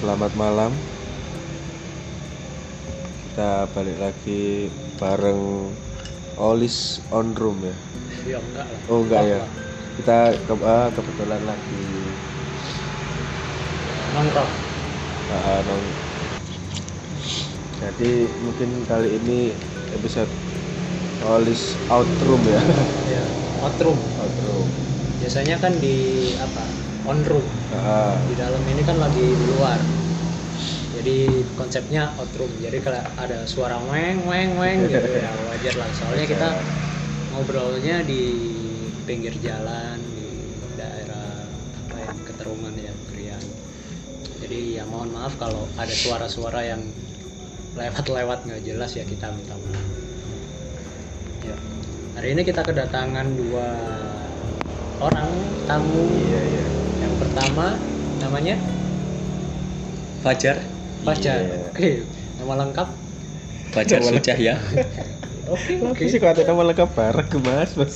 [0.00, 0.72] selamat malam.
[3.28, 5.76] Kita balik lagi bareng
[6.40, 7.76] Olis on room ya.
[8.24, 8.80] Ya enggak lah.
[8.88, 9.38] Oh enggak ya.
[10.00, 11.84] Kita ke- ah, kebetulan lagi
[14.16, 14.50] Nongkrong.
[15.28, 15.92] ah, nong-
[17.80, 19.52] Jadi mungkin kali ini
[19.92, 20.32] episode
[21.20, 22.60] Olis out room ya.
[23.04, 23.24] Ya.
[23.60, 24.00] Outroom.
[24.16, 24.68] out room.
[25.20, 26.64] Biasanya kan di apa?
[27.04, 27.44] On room.
[27.68, 29.80] Ah, Di dalam ini kan lagi di luar.
[31.00, 32.52] Jadi konsepnya outroom.
[32.60, 35.88] Jadi kalau ada suara weng weng weng gitu ya wajar lah.
[35.96, 36.48] Soalnya kita
[37.32, 38.22] ngobrolnya di
[39.08, 40.28] pinggir jalan di
[40.76, 41.40] daerah
[41.88, 43.40] apa ya keterungan ya Krian.
[44.44, 46.84] Jadi ya mohon maaf kalau ada suara-suara yang
[47.80, 49.86] lewat-lewat nggak jelas ya kita minta maaf.
[51.48, 51.56] Ya.
[52.20, 53.68] Hari ini kita kedatangan dua
[55.00, 55.32] orang
[55.64, 56.12] tamu.
[56.12, 56.64] Iya iya.
[57.08, 57.72] Yang pertama
[58.20, 58.60] namanya
[60.20, 60.60] Fajar
[61.00, 61.40] Fajar.
[61.40, 61.68] Iya.
[61.70, 61.90] Oke,
[62.38, 62.88] nama lengkap.
[63.70, 64.54] Fajar Nama Sucahya
[65.46, 66.04] Oke, Oke oke.
[66.06, 67.94] sih kalau ada nama lengkap bareng mas mas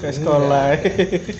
[0.00, 0.76] ke sekolah.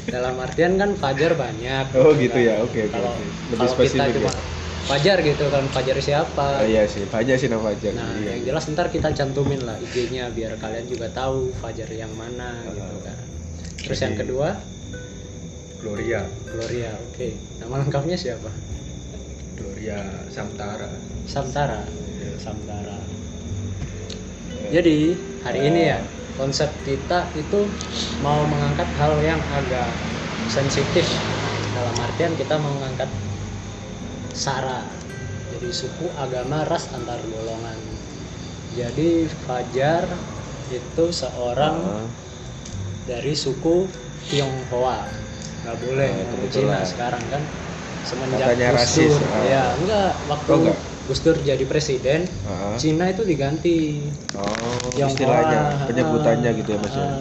[0.08, 1.92] Dalam artian kan Fajar banyak.
[1.92, 2.48] Oh, gitu gitu kan.
[2.48, 3.24] ya, oke, oke, Kalau oke.
[3.52, 4.42] Lebih kalau kita spesifik cuma ya.
[4.86, 6.46] Fajar gitu kan Fajar siapa?
[6.60, 7.92] Oh, iya sih, Fajar sih nama Fajar.
[7.92, 8.36] Nah, iya.
[8.36, 12.96] yang jelas ntar kita cantumin lah IG-nya biar kalian juga tahu Fajar yang mana gitu
[12.96, 13.00] Ah.
[13.02, 13.18] kan.
[13.76, 14.48] Terus yang kedua
[15.76, 16.90] Gloria Gloria.
[17.06, 18.48] Oke, nama lengkapnya siapa?
[19.56, 20.88] Gloria Samtara.
[21.26, 21.80] Samtara.
[22.36, 22.98] Samtara.
[24.70, 25.98] Jadi hari ini ya
[26.36, 27.64] konsep kita itu
[28.20, 29.88] mau mengangkat hal yang agak
[30.52, 31.08] sensitif.
[31.72, 33.08] Dalam artian kita mau mengangkat
[34.36, 34.84] sara
[35.56, 37.78] jadi suku agama ras antar golongan.
[38.76, 40.04] Jadi Fajar
[40.68, 42.04] itu seorang Ah,
[43.08, 43.88] dari suku
[44.28, 45.08] Tionghoa.
[45.64, 46.52] Nggak boleh kebetulan.
[46.52, 47.42] Cina sekarang kan
[48.06, 49.42] semenjak Katanya Gus rasis, Dur ah.
[49.44, 50.78] ya enggak waktu Oh, enggak?
[51.06, 52.78] Gus Dur jadi presiden ah.
[52.78, 54.46] Cina itu diganti Oh,
[54.90, 57.02] Tionghoa, istilahnya, ah, penyebutannya gitu ya Mas ya.
[57.04, 57.18] ah.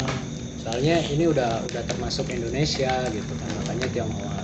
[0.62, 4.38] soalnya ini udah udah termasuk Indonesia gitu kan makanya Tionghoa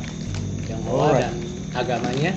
[0.64, 1.22] Tionghoa Alright.
[1.24, 1.34] dan
[1.74, 2.32] agamanya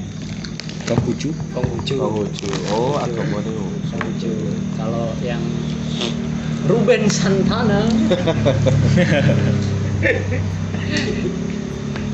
[0.85, 2.49] Konghucu Konghucu Konghucu.
[2.71, 3.57] Oh, agamanya
[3.89, 4.33] Konghucu
[4.77, 5.41] kalau yang
[6.65, 7.85] Ruben Santana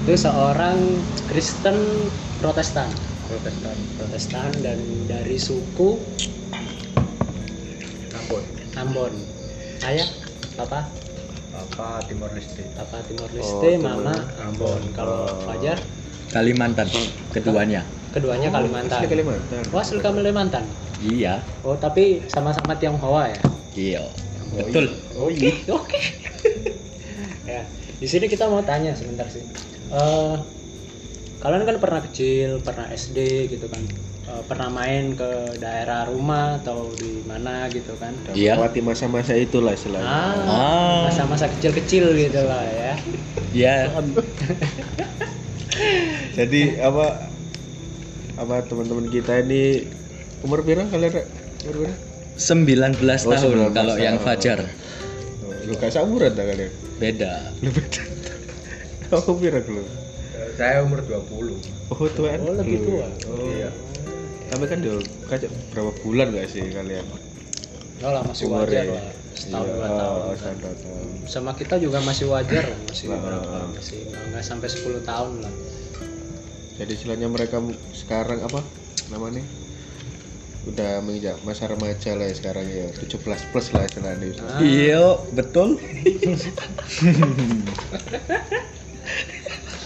[0.01, 0.79] itu seorang
[1.31, 1.77] Kristen
[2.43, 2.91] Protestan.
[3.25, 3.77] Protestan.
[3.95, 5.95] Protestan dan dari suku
[8.13, 8.43] Ambon
[8.75, 9.13] Ambon
[9.87, 10.09] ayah
[10.59, 10.91] papa?
[11.53, 12.67] Apa Timor Leste.
[12.75, 14.03] Papa Timor Oh, Leste Timor.
[14.03, 14.83] mama Ambon.
[14.91, 15.47] Kalau Oh.
[15.47, 15.79] Fajar?
[16.31, 16.91] Kalimantan
[17.31, 17.87] keduanya.
[18.11, 18.99] Keduanya Kalimantan.
[18.99, 19.63] Asli Kalimantan.
[19.71, 20.65] wah asli Kalimantan?
[21.01, 21.39] Iya.
[21.63, 23.39] Oh tapi sama-sama Tionghoa ya?
[23.73, 24.03] Iya.
[24.51, 24.91] Betul.
[25.15, 26.01] oke oke
[27.47, 27.63] ya
[27.95, 29.47] di sini kita mau tanya sebentar sih.
[29.91, 30.35] Eh,
[31.41, 33.19] kalian kan pernah kecil pernah SD
[33.49, 33.81] gitu kan
[34.23, 35.27] Eh, pernah main ke
[35.59, 38.55] daerah rumah atau di mana gitu kan Iya.
[38.55, 40.07] Melewati masa-masa itulah istilahnya.
[40.07, 40.99] ah Ah.
[41.03, 42.93] masa-masa kecil-kecil gitu lah ya
[43.51, 43.75] iya
[46.31, 47.27] Jadi apa
[48.37, 49.83] apa teman-teman kita ini
[50.41, 51.27] umur berapa kalian?
[51.65, 51.97] Umur berapa?
[52.37, 54.27] 19 Oh, tahun 19 kalau yang tahun.
[54.31, 54.59] Fajar
[55.43, 56.71] Oh, lu gak seumuran tak kalian?
[56.97, 58.03] beda Lu beda.
[59.11, 59.83] Oh, berapa lu?
[60.55, 62.31] Saya umur 20 Oh, tua.
[62.39, 63.07] Oh, lebih tua.
[63.27, 63.47] Oh.
[63.47, 63.71] Iya.
[64.49, 67.05] Tapi kan udah kacau berapa bulan gak sih kalian?
[67.99, 68.95] Enggak lah masih Umur wajar ya?
[68.97, 71.07] lah setahun Iya, dua oh, tahun tahun.
[71.25, 75.33] sama kita juga masih wajar lah masih Nah, berapa masih nggak nggak sampai 10 tahun
[75.41, 75.53] lah
[76.77, 77.57] Jadi istilahnya mereka
[77.93, 78.65] sekarang apa
[79.09, 79.45] namanya?
[80.63, 84.33] Udah menginjak masa remaja lah ya sekarang ya 17 plus lah istilahnya.
[84.41, 84.61] Ah.
[84.61, 85.77] iya betul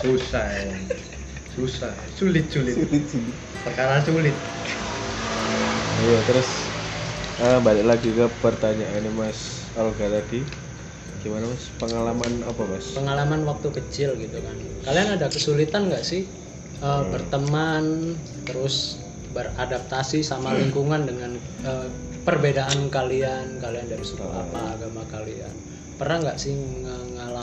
[0.04, 0.68] susah ya.
[1.56, 1.92] susah.
[2.12, 2.76] Sulit sulit.
[3.64, 4.36] Perkara sulit.
[6.04, 6.48] Iya terus
[7.40, 10.44] eh, balik lagi ke pertanyaannya Mas Olga tadi.
[11.24, 11.64] Gimana Mas?
[11.80, 12.86] Pengalaman apa Mas?
[12.92, 14.56] pengalaman waktu kecil gitu kan.
[14.84, 16.28] Kalian ada kesulitan nggak sih
[16.84, 18.12] eh, berteman
[18.44, 19.00] terus
[19.32, 21.32] beradaptasi sama lingkungan dengan
[21.64, 21.88] eh,
[22.28, 23.56] perbedaan kalian?
[23.56, 25.54] Kalian dari suku apa agama kalian?
[25.96, 26.52] Pernah nggak sih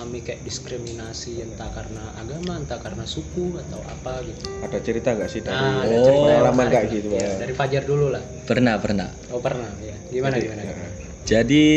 [0.02, 4.42] ng- ngalami kayak diskriminasi entah karena agama entah karena suku atau apa gitu.
[4.66, 7.34] Ada cerita nggak sih dari Nah, ada Oh, cerita pengalaman kayak gitu Ya, ya?
[7.38, 8.24] dari Fajar dulu lah.
[8.50, 9.10] Pernah pernah.
[9.30, 9.70] Oh pernah.
[9.78, 10.70] Ya gimana Jadi, gimana, ya.
[10.74, 10.90] gimana?
[11.22, 11.68] jadi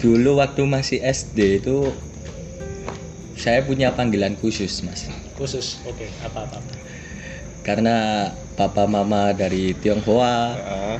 [0.00, 1.92] dulu waktu masih SD itu
[3.36, 5.12] saya punya panggilan khusus mas.
[5.36, 5.84] Khusus?
[5.84, 6.72] Oke apa apa, apa.
[7.60, 10.38] karena papa mama dari Tionghoa.
[10.56, 10.96] Ah,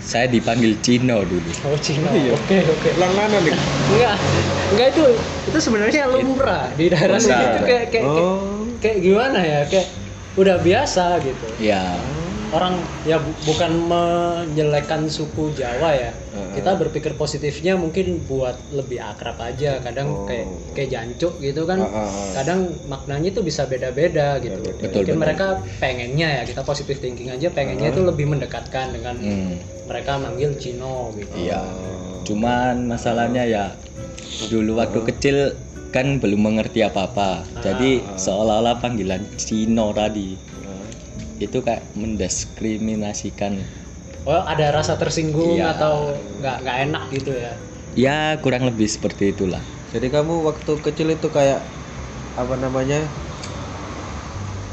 [0.00, 1.50] saya dipanggil Cino dulu.
[1.62, 2.32] Oh Cina Oh, iya.
[2.32, 2.88] oke oke.
[2.96, 3.54] Lang-langan nih.
[3.90, 4.16] enggak.
[4.70, 5.04] Enggak itu
[5.46, 8.64] itu sebenarnya lumrah di daerah sini itu kayak kayak kayak, Oh.
[8.80, 9.60] kayak gimana ya?
[9.68, 9.86] Kayak
[10.34, 11.46] udah biasa gitu.
[11.58, 11.84] Ya
[12.50, 16.10] orang ya bu- bukan menjelekkan suku Jawa ya.
[16.10, 16.48] Heeh.
[16.52, 19.78] kita berpikir positifnya mungkin buat lebih akrab aja.
[19.78, 20.26] Kadang Oh.
[20.26, 21.78] kayak kayak jancuk gitu kan.
[21.80, 22.30] Heeh.
[22.34, 24.58] kadang maknanya itu bisa beda-beda gitu.
[24.58, 24.82] Beda-beda.
[24.82, 25.46] Betul, mungkin mereka
[25.78, 29.52] pengennya ya kita positif thinking aja pengennya itu lebih mendekatkan dengan hmm,
[29.86, 31.34] mereka manggil Cino gitu.
[31.36, 31.62] Iya.
[32.22, 33.64] Cuman masalahnya ya
[34.46, 35.36] dulu waktu kecil
[35.90, 37.42] kan belum mengerti apa-apa.
[37.60, 40.49] Jadi seolah-olah panggilan Cino tadi
[41.40, 43.52] itu kayak mendiskriminasikan
[44.28, 45.72] oh ada rasa tersinggung Iya.
[45.76, 45.94] atau
[46.40, 47.52] nggak nggak enak gitu ya
[47.96, 51.66] ya kurang lebih seperti itulah Jadi kamu waktu kecil itu kayak
[52.38, 53.10] apa namanya?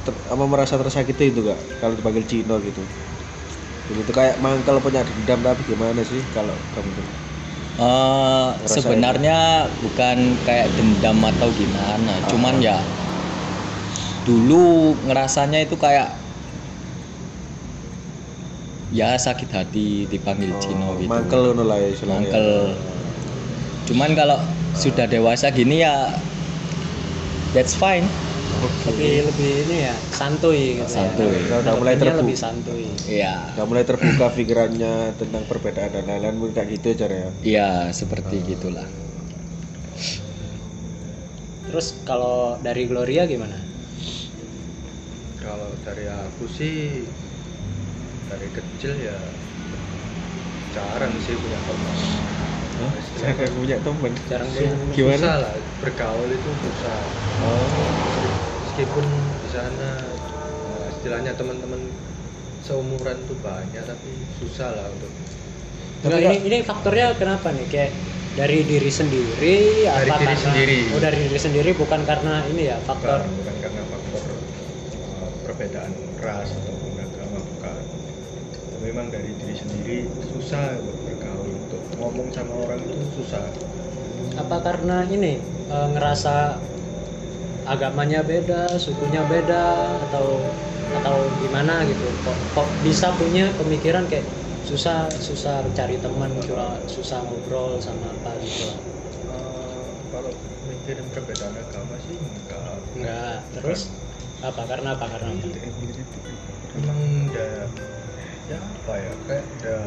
[0.05, 2.83] ter- apa merasa tersakiti itu gak kalau dipanggil Cino gitu?
[3.87, 7.07] Jadi itu kayak mangkel punya dendam tapi gimana sih kalau kamu tuh?
[7.77, 8.73] Eh, Ngerasain.
[8.81, 9.37] sebenarnya
[9.85, 12.77] bukan kayak dendam atau gimana, cuman ya
[14.27, 16.26] dulu ngerasanya itu kayak
[18.89, 21.07] ya sakit hati dipanggil Cino gitu.
[21.07, 22.23] Mangkel ngono lah ya istilahnya.
[22.23, 22.49] Mangkel.
[23.85, 24.37] Cuman kalau
[24.73, 26.11] sudah dewasa gini ya
[27.51, 28.07] that's fine.
[28.87, 31.29] lebih lebih ini ya santuy gitu Santuy.
[31.45, 33.53] ya Udah mulai Nanggepinnya terbu- lebih santuy Iya.
[33.53, 37.29] Udah mulai terbuka pikirannya tentang perbedaan dan lain-lain mungkin kayak gitu cara ya.
[37.43, 38.87] Iya, seperti gitulah.
[41.67, 43.59] terus kalau dari Gloria gimana
[45.37, 47.03] kalau dari aku sih
[48.27, 49.17] dari kecil ya
[50.71, 51.95] jarang sih punya teman
[53.17, 54.11] Saya punya temen.
[54.29, 55.17] jarang Sih, Gimana?
[55.17, 56.97] susah lah bergaul itu susah
[58.61, 59.05] meskipun
[59.41, 61.81] di sana eh, istilahnya teman-teman
[62.61, 65.09] seumuran tuh banyak tapi susah lah untuk
[65.97, 67.91] Enggak, ini ini faktornya kenapa nih kayak
[68.37, 70.77] dari diri sendiri Dari apa diri karena sendiri.
[70.93, 74.23] oh dari diri sendiri bukan karena ini ya bukan, faktor bukan karena faktor
[74.93, 75.91] eh, perbedaan
[76.21, 76.86] ras bukan
[78.87, 79.97] memang dari diri sendiri
[80.29, 83.45] susah untuk bergaul untuk ngomong sama orang itu susah
[84.41, 85.27] apa karena ini
[85.73, 86.29] eh, ngerasa
[87.73, 88.55] agamanya beda
[88.85, 89.55] sukunya beda
[90.07, 90.27] atau
[90.97, 94.27] atau gimana gitu kok, kok bisa punya pemikiran kayak
[94.69, 94.97] susah
[95.27, 98.67] susah cari teman curhat, susah ngobrol sama apa gitu
[99.27, 100.31] Eh, kalau
[100.63, 103.79] mikirin perbedaan agama sih enggak enggak terus
[104.39, 105.47] apa karena apa karena apa
[106.77, 106.99] emang
[107.31, 107.51] udah
[108.47, 109.83] ya apa ya kayak udah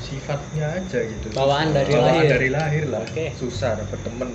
[0.00, 1.76] sifatnya aja gitu Bawaan Susah.
[1.76, 2.30] dari Bawaan lahir.
[2.30, 3.26] dari lahir lah Oke.
[3.34, 4.30] susah dapet temen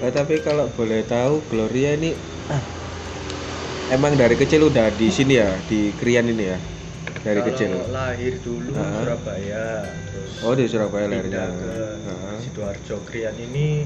[0.00, 2.16] Eh, tapi kalau boleh tahu Gloria ini
[2.48, 2.62] ah,
[3.90, 6.56] emang dari kecil udah di sini ya di Krian ini ya
[7.20, 7.70] dari Kalau kecil.
[7.90, 8.96] lahir dulu Ah.
[8.96, 9.64] Surabaya
[10.08, 11.52] terus Oh di Surabaya lahirnya.
[11.52, 11.72] ke
[12.06, 12.38] Ah.
[12.40, 13.84] sidoarjo Krian ini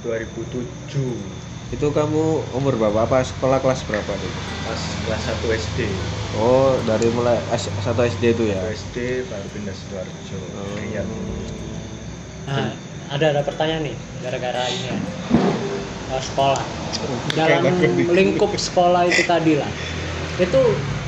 [0.00, 3.08] 2007 Itu kamu umur berapa?
[3.08, 4.32] Apa sekolah kelas berapa tuh?
[4.64, 5.78] pas kelas 1 SD
[6.32, 8.58] Oh dari mulai S- satu SD itu ya.
[8.64, 8.96] 1 SD
[9.28, 10.36] baru pindah sidoarjo.
[10.40, 10.76] Oh.
[10.80, 11.06] Krian
[12.44, 12.68] nah
[13.08, 14.96] ada ada pertanyaan nih gara-gara ini ya.
[16.12, 16.64] Eh, sekolah.
[17.38, 17.64] Dalam
[18.12, 19.70] lingkup sekolah itu tadi lah.
[20.40, 20.60] Itu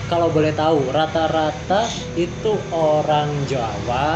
[0.08, 1.82] kalau boleh tahu rata-rata
[2.16, 4.08] itu orang Jawa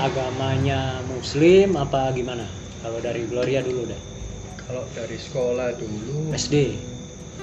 [0.00, 2.46] agamanya Muslim apa gimana?
[2.80, 4.15] Kalau dari Gloria dulu deh
[4.66, 6.74] kalau dari sekolah dulu SD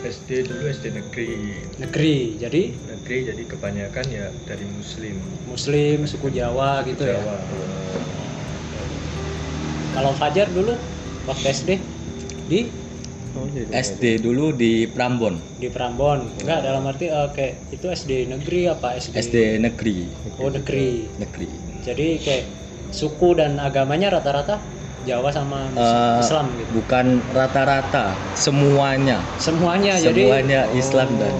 [0.03, 1.31] SD dulu SD negeri.
[1.79, 2.75] Negeri jadi?
[2.75, 5.15] Negeri jadi kebanyakan ya dari muslim.
[5.47, 7.15] Muslim suku Jawa gitu ya?
[7.23, 7.39] Jawa.
[9.95, 10.75] Kalau Fajar dulu
[11.23, 11.69] waktu SD
[12.51, 12.67] di?
[13.33, 13.79] Oh, iya, iya.
[13.79, 16.29] SD dulu di Prambon, di Prambon.
[16.43, 20.05] Enggak dalam arti eh, kayak itu SD negeri apa SD SD negeri,
[20.37, 21.09] oh negeri.
[21.17, 21.49] Negeri.
[21.81, 22.45] jadi kayak
[22.93, 24.61] suku dan agamanya rata-rata
[25.03, 26.69] Jawa sama Eh, Islam gitu.
[26.79, 31.35] Bukan rata-rata, semuanya, semuanya Ya, jadi semuanya Islam dan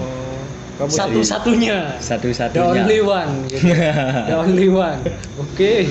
[0.74, 1.78] Kamu dari- satu-satunya.
[1.96, 2.82] The satu-satunya.
[2.82, 3.72] only one gitu.
[4.28, 5.00] The only one.
[5.40, 5.88] Oke.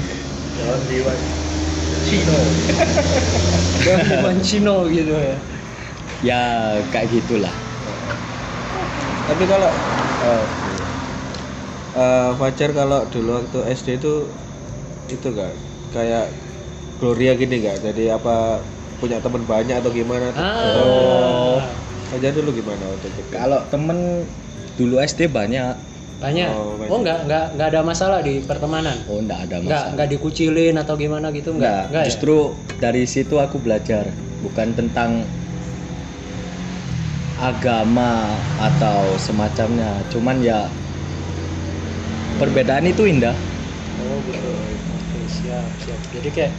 [0.54, 1.14] Jawa Dewa
[2.04, 2.36] Cino
[3.82, 5.38] the only one Cino gitu ya.
[6.22, 6.42] Ya
[6.92, 7.56] kayak gitulah.
[9.24, 9.72] Tapi kalau
[10.22, 10.44] eh,
[11.96, 14.28] eh, Fajar kalau dulu waktu SD itu
[15.08, 15.52] itu gak
[15.90, 16.28] kayak
[17.04, 17.84] Gloria gini gak?
[17.84, 18.64] Jadi apa
[18.96, 20.32] punya teman banyak atau gimana?
[20.32, 21.60] ah
[22.08, 23.22] Fajar dulu gimana waktu itu?
[23.28, 24.24] Kalau temen
[24.80, 25.76] dulu SD banyak,
[26.24, 26.92] banyak Oh, banyak.
[26.96, 29.94] oh nggak nggak nggak ada masalah di pertemanan oh enggak ada nggak masalah.
[30.00, 32.08] nggak dikucilin atau gimana gitu Enggak, nggak nggak ya?
[32.08, 32.36] justru
[32.80, 34.08] dari situ aku belajar
[34.40, 35.28] bukan tentang
[37.36, 40.72] agama atau semacamnya, cuman ya
[42.40, 43.36] perbedaan itu indah.
[44.00, 44.48] Oh gitu.
[44.96, 46.00] Oke siap siap.
[46.14, 46.54] Jadi kayak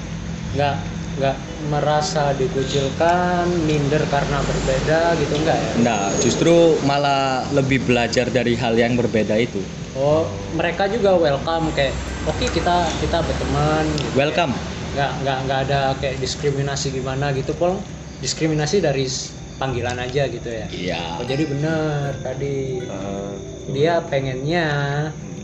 [0.55, 0.75] nggak
[1.15, 8.55] nggak merasa dikucilkan minder karena berbeda gitu enggak ya Nah, justru malah lebih belajar dari
[8.55, 9.63] hal yang berbeda itu.
[9.95, 11.95] oh mereka juga welcome kayak
[12.25, 14.11] oke kita kita berteman gitu.
[14.13, 14.55] Welcome.
[14.95, 17.79] nggak nggak nggak ada kayak diskriminasi gimana gitu pol
[18.19, 19.07] diskriminasi dari
[19.55, 21.03] panggilan aja gitu ya Iya.
[21.19, 23.35] oh, jadi bener tadi Ah,
[23.67, 24.67] dia pengennya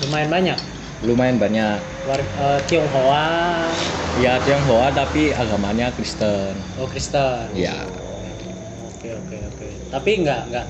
[0.03, 0.59] lumayan banyak
[1.01, 1.79] lumayan banyak.
[2.03, 3.69] War- eh, Tionghoa
[4.17, 6.57] Ya Tionghoa tapi agamanya Kristen.
[6.77, 7.77] oh Kristen Ya.
[8.83, 10.67] oke oke oke tapi nggak nggak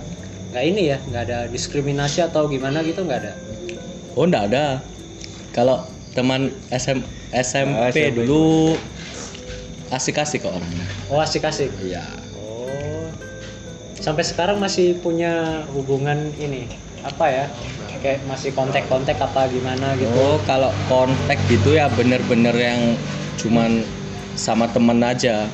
[0.55, 3.35] nggak ini ya nggak ada diskriminasi atau gimana gitu nggak ada
[4.15, 4.79] Oh, enggak ada.
[5.51, 5.83] Kalau
[6.15, 7.03] teman SM,
[7.35, 8.23] SMP, Ah, SMP.
[8.23, 8.79] dulu
[9.91, 10.87] asik-asik kok orangnya.
[11.11, 12.07] oh asik-asik Iya.
[12.39, 13.11] oh
[13.99, 16.71] sampai sekarang masih punya hubungan ini
[17.03, 17.45] apa ya
[17.99, 22.95] kayak masih kontak-kontak apa gimana gitu Oh, kalau kontak gitu ya bener-bener yang
[23.35, 23.83] cuman
[24.39, 25.51] sama temen aja.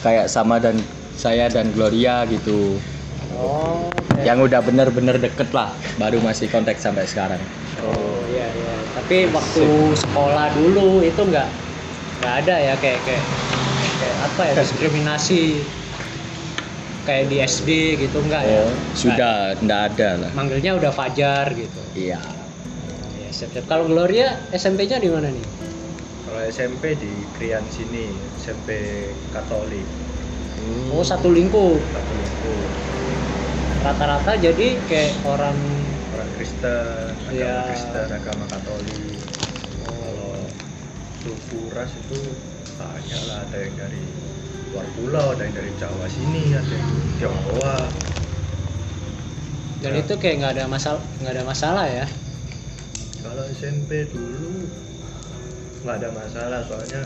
[0.00, 0.80] Kayak sama dan
[1.12, 2.80] saya dan Gloria gitu.
[3.40, 7.40] Oh kayak- Yang udah bener-bener deket lah, baru masih kontak sampai sekarang.
[7.80, 8.74] Oh iya iya.
[8.92, 9.64] Tapi waktu
[9.96, 11.48] sekolah dulu itu nggak
[12.20, 13.24] nggak ada ya kayak kayak
[13.96, 15.40] kayak apa ya diskriminasi
[17.00, 17.68] kayak di SD
[17.98, 18.60] gitu nggak ya?
[18.60, 20.30] Oh, sudah enggak ada lah.
[20.30, 21.80] Manggilnya udah Fajar gitu.
[21.94, 22.20] Iya.
[23.16, 23.64] Ya, siap, siap.
[23.64, 25.46] Kalau Gloria SMP-nya di mana nih?
[26.22, 28.68] Kalau SMP di Krian sini, SMP
[29.32, 29.88] Katolik.
[30.52, 30.92] Hmm.
[30.92, 31.80] Oh satu lingkup.
[31.88, 32.68] Satu lingkup.
[33.80, 35.56] Rata-rata jadi kayak orang
[36.12, 37.56] Orang Kristen, agama Iya.
[37.72, 39.16] Kristen, agama Katolik.
[39.80, 40.36] Kalau
[41.24, 42.20] suku ras itu
[42.76, 44.02] banyak lah, ada yang dari
[44.68, 47.78] luar pulau, ada yang dari Jawa sini, ada yang Tionghoa.
[49.80, 50.04] dan Ya.
[50.04, 52.04] itu kayak nggak ada masalah nggak ada masalah ya.
[53.24, 54.68] Kalau SMP dulu
[55.80, 57.00] nggak ada masalah, soalnya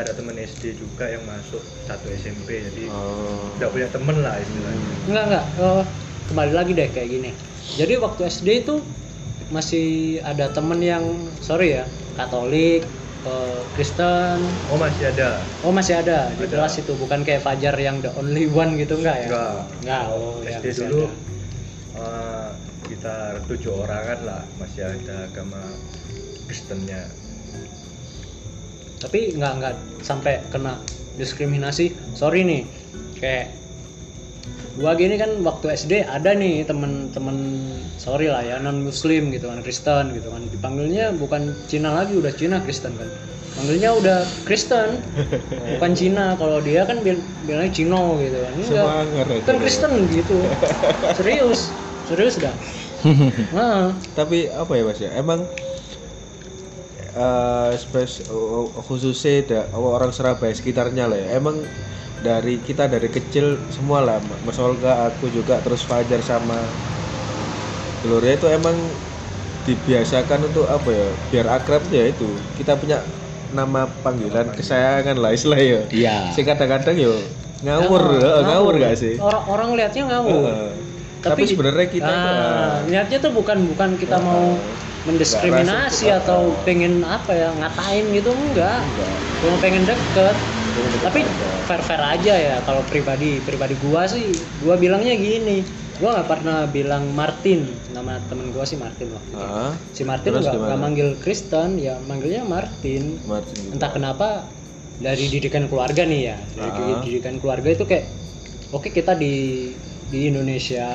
[0.00, 3.52] ada temen SD juga yang masuk satu SMP, jadi Oh.
[3.54, 4.88] nggak punya temen lah istilahnya.
[5.04, 5.44] Enggak enggak.
[5.58, 5.82] Oh,
[6.26, 7.30] kembali lagi deh kayak gini.
[7.72, 8.80] Jadi waktu SD itu
[9.48, 9.88] masih
[10.22, 11.02] ada temen yang
[11.38, 12.86] sorry ya Katolik,
[13.22, 14.38] eh, Kristen.
[14.68, 15.42] Oh masih ada?
[15.60, 16.54] Oh masih ada di Ada.
[16.56, 19.28] kelas itu bukan kayak Fajar yang the only one gitu enggak ya?
[19.28, 19.52] Enggak.
[19.80, 20.04] Enggak.
[20.08, 20.56] Oh ya.
[20.56, 21.14] SD masih dulu ada.
[21.96, 22.48] eh,
[22.80, 25.62] sekitar tujuh orangan lah masih ada agama
[26.44, 27.06] Kristennya.
[29.00, 30.76] Tapi enggak enggak sampai kena
[31.16, 31.96] diskriminasi.
[32.14, 32.62] Sorry nih.
[33.16, 33.56] Kayak
[34.78, 37.36] gua gini kan waktu SD ada nih temen-temen
[38.00, 42.32] sorry lah ya non muslim gitu kan Kristen gitu kan dipanggilnya bukan Cina lagi udah
[42.32, 43.10] Cina Kristen kan
[43.58, 45.04] panggilnya udah Kristen
[45.76, 49.56] bukan Cina kalau dia kan bil bilangnya Cino gitu kan enggak kan.
[49.60, 50.38] Kristen gitu
[51.18, 51.60] serius
[52.08, 52.54] serius dah
[53.56, 55.10] nah, Tapi apa ya Mas ya?
[55.16, 55.48] Emang
[57.14, 61.28] eh spes oh, khususnya da- orang Surabaya sekitarnya lah ya.
[61.38, 61.62] Emang
[62.20, 66.68] dari kita dari kecil semua lah Mas Olga, aku juga terus Fajar sama
[68.00, 68.76] Gloria itu emang
[69.64, 71.08] dibiasakan untuk apa ya?
[71.28, 72.36] Biar akrab ya itu.
[72.56, 73.04] Kita punya
[73.52, 75.80] nama panggilan kesayangan lah istilah ya.
[75.92, 76.16] Iya.
[76.32, 77.12] Sing kadang-kadang yo
[77.60, 79.14] ngawur, Ngawur, eh, ngawur gak sih?
[79.20, 80.70] orang orang lihatnya ngawur Heeh.
[81.20, 84.56] Tapi, sebenarnya kita nah, ah, niatnya tuh bukan bukan kita mau
[85.02, 88.80] mendiskriminasi Nggak rasa- atau pengen apa ya ngatain gitu enggak.
[88.84, 89.16] Enggak.
[89.40, 90.36] cuma pengen deket.
[91.00, 91.60] Tapi Enggak.
[91.64, 94.28] fair fair aja ya kalau pribadi pribadi gua sih
[94.58, 95.64] gua bilangnya gini.
[95.96, 99.40] Gua nggak pernah bilang Martin nama temen gua sih Martin waktu itu.
[99.42, 103.16] Ah, si Martin nggak manggil Kristen ya manggilnya Martin.
[103.24, 103.72] Martin gitu.
[103.72, 104.28] entah kenapa
[104.96, 106.36] dari didikan keluarga nih ya.
[106.54, 107.00] Dari Ah.
[107.00, 108.04] didikan keluarga itu kayak
[108.70, 109.68] oke kita di
[110.06, 110.88] di Indonesia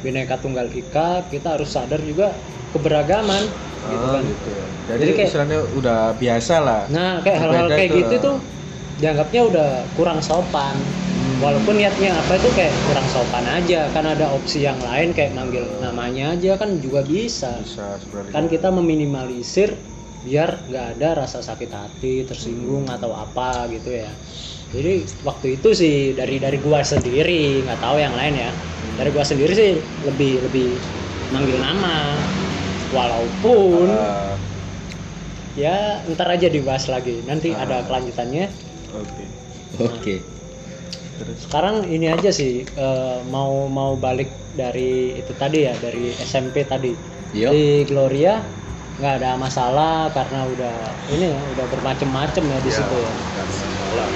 [0.00, 2.32] bineka tunggal ika kita harus sadar juga
[2.74, 3.42] keberagaman
[3.84, 4.48] gitu Ah, kan gitu.
[4.50, 4.66] ya.
[4.84, 6.82] Jadi, Jadi kayak- istilahnya udah biasa lah.
[6.88, 8.36] nah kayak hal-hal kayak itu, gitu tuh
[8.94, 10.76] dianggapnya udah kurang sopan
[11.14, 11.38] Hmm.
[11.38, 15.66] walaupun niatnya apa itu kayak kurang sopan aja kan ada opsi yang lain kayak manggil
[15.78, 17.98] namanya aja kan juga bisa bisa
[18.30, 19.74] kan kita meminimalisir
[20.22, 24.10] biar nggak ada rasa sakit hati tersinggung atau apa gitu ya
[24.70, 28.50] jadi waktu itu sih dari dari gua sendiri nggak tahu yang lain ya
[28.94, 30.78] dari gua sendiri sih lebih lebih
[31.28, 32.14] manggil nama
[32.94, 34.38] walaupun Ah,
[35.54, 37.20] ya ntar aja dibahas lagi.
[37.26, 37.66] Nanti Ah.
[37.66, 38.46] ada kelanjutannya.
[38.94, 39.24] Oke.
[39.82, 40.14] Oke.
[41.14, 41.46] Terus?
[41.46, 46.94] Sekarang ini aja sih eh, mau mau balik dari itu tadi ya dari SMP tadi.
[47.34, 47.50] Yo.
[47.50, 48.38] di Gloria
[48.94, 50.76] nggak ada masalah karena udah
[51.10, 53.10] ini ya udah bermacam-macam ya di situ ya.
[53.10, 54.10] nggak masalah.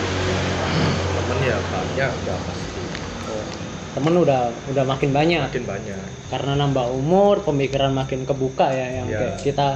[1.19, 2.68] Temen ya banyak udah pasti
[3.95, 5.49] temen udah udah makin banyak.
[5.49, 5.99] Makin banyak.
[6.29, 9.19] Karena nambah umur pemikiran makin kebuka ya yang Ya.
[9.19, 9.69] kayak kita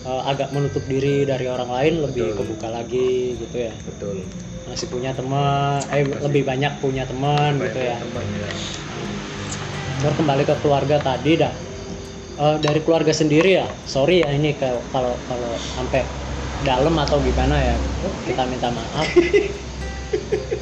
[0.00, 2.38] eh, agak menutup diri dari orang lain lebih Betul.
[2.40, 3.74] kebuka lagi gitu ya.
[3.84, 4.24] Betul.
[4.64, 7.98] Masih punya teman eh lebih banyak punya teman gitu ya.
[7.98, 8.48] teman ya.
[10.00, 11.52] Terus kembali ke keluarga tadi dah.
[12.40, 14.80] Eh, dari keluarga sendiri ya sorry ya ini kalau
[15.28, 16.00] kalau sampai
[16.64, 17.76] dalam atau gimana ya
[18.24, 19.04] kita minta maaf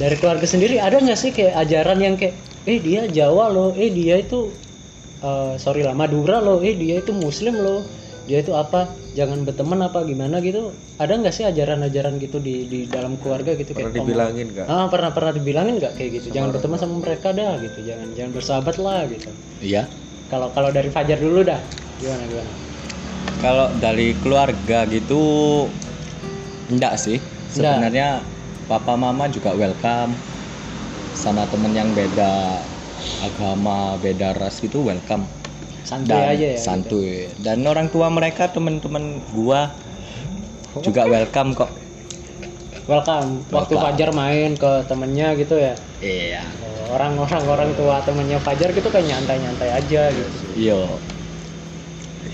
[0.00, 3.92] dari keluarga sendiri ada nggak sih kayak ajaran yang kayak eh dia Jawa loh eh
[3.92, 4.48] dia itu
[5.20, 7.84] eh, sorry lah Madura loh eh dia itu Muslim loh
[8.24, 10.70] dia itu apa jangan berteman apa gimana gitu?
[11.02, 14.66] Ada nggak sih ajaran-ajaran gitu di di dalam keluarga gitu pernah kayak dibilangin nggak?
[14.70, 16.26] Ah pernah pernah dibilangin nggak kayak gitu?
[16.36, 17.78] Jangan berteman sama mereka dah gitu.
[17.82, 19.30] Jangan jangan bersahabat lah gitu.
[19.60, 19.82] Iya.
[20.30, 21.58] kalau kalau dari Fajar dulu dah
[21.98, 22.52] gimana gimana?
[23.42, 25.22] Kalau dari keluarga gitu
[26.70, 27.18] enggak sih.
[27.50, 28.22] Sebenarnya
[28.70, 30.14] papa mama juga welcome
[31.10, 32.62] sama temen yang beda
[33.18, 35.26] agama, beda ras gitu welcome.
[35.82, 36.62] santuy Dan aja ya gitu.
[36.62, 37.10] santuy.
[37.42, 39.74] Dan orang tua mereka temen-temen gua
[40.86, 41.70] juga welcome kok.
[42.86, 43.82] welcome waktu Welcome.
[43.82, 46.42] Fajar main ke temennya gitu ya Iya.
[46.94, 50.98] Orang-orang orang tua temennya Fajar gitu kayak nyantai-nyantai aja gitu Yo,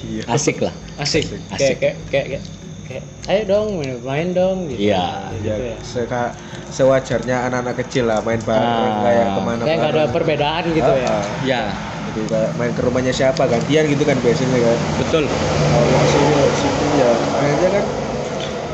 [0.04, 0.22] Iya.
[0.28, 0.72] asik lah.
[1.00, 1.76] asik, Asik.
[1.76, 2.42] Kayak, kayak kayak kayak
[2.86, 5.34] kayak ayo dong main, main dong gitu Iya.
[5.34, 6.34] gitu Ya, ya seka-
[6.68, 9.02] sewajarnya anak-anak kecil lah main bareng Ah.
[9.02, 11.62] kayak ke mana kayak nggak ada perbedaan gitu ya Ya,
[12.06, 14.78] Jadi kayak main ke rumahnya siapa gantian gitu kan biasanya kan.
[14.94, 15.26] betul.
[15.66, 17.84] Kalau sini situ ya akhirnya kan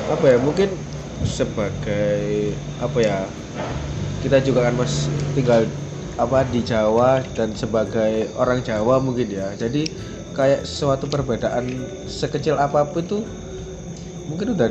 [0.06, 0.68] apa ya mungkin
[1.24, 3.24] sebagai apa ya
[4.20, 5.64] kita juga kan mas tinggal
[6.14, 9.88] apa di Jawa dan sebagai orang Jawa mungkin ya jadi
[10.30, 11.64] kayak suatu perbedaan
[12.04, 13.22] sekecil apa pun tuh
[14.26, 14.68] mungkin udah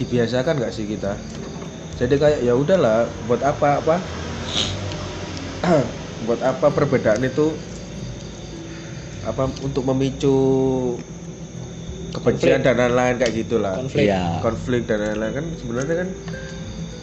[0.00, 1.14] dibiasakan nggak sih kita?
[2.00, 3.96] Jadi kayak ya udahlah buat apa apa?
[6.28, 7.52] Buat apa perbedaan itu?
[9.24, 10.36] Apa untuk memicu
[12.12, 13.76] kebencian dan lain-lain kayak gitulah.
[13.76, 14.08] Konflik.
[14.08, 14.40] Iya.
[14.42, 16.08] konflik dan lain-lain kan sebenarnya kan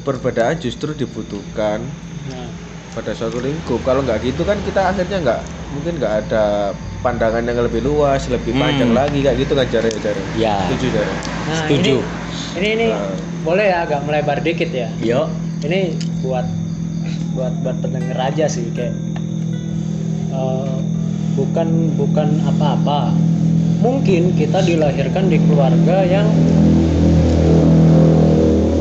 [0.03, 1.83] perbedaan justru dibutuhkan
[2.29, 2.49] nah.
[2.97, 3.81] pada suatu lingkup.
[3.85, 5.41] Kalau nggak gitu kan kita akhirnya nggak
[5.73, 6.73] mungkin nggak ada
[7.07, 8.61] pandangan yang lebih luas lebih Hmm.
[8.61, 10.67] panjang lagi kayak gitu kan jare jare Ya.
[10.67, 11.13] setuju jare
[11.47, 11.95] Nah, Setuju.
[12.59, 13.15] Ini ini, ini Nah.
[13.41, 14.91] boleh ya agak melebar dikit ya.
[14.99, 16.43] Yo, Ini buat
[17.33, 18.93] buat buat pendengar aja sih kayak
[20.29, 20.77] eh,
[21.33, 23.15] bukan bukan apa-apa.
[23.77, 26.27] Mungkin kita dilahirkan di keluarga yang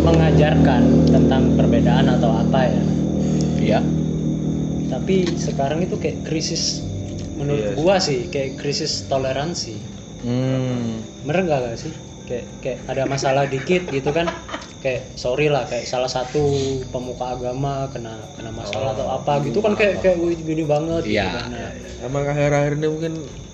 [0.03, 2.83] mengajarkan tentang perbedaan atau apa ya.
[3.59, 3.81] ya.
[4.87, 6.86] Tapi sekarang itu kayak krisis
[7.39, 9.77] menurut Iya gua sih kayak krisis toleransi.
[10.27, 11.05] Hmm.
[11.23, 11.93] bener nggak gak sih
[12.27, 14.27] kayak kayak ada masalah dikit gitu kan
[14.83, 16.43] kayak sorry lah kayak salah satu
[16.91, 21.27] pemuka agama kena kena masalah atau apa gitu kan kayak kayak gini banget gitu Iya.
[21.37, 21.45] kan.
[21.53, 21.71] Nah,
[22.03, 23.13] emang akhir-akhir ini mungkin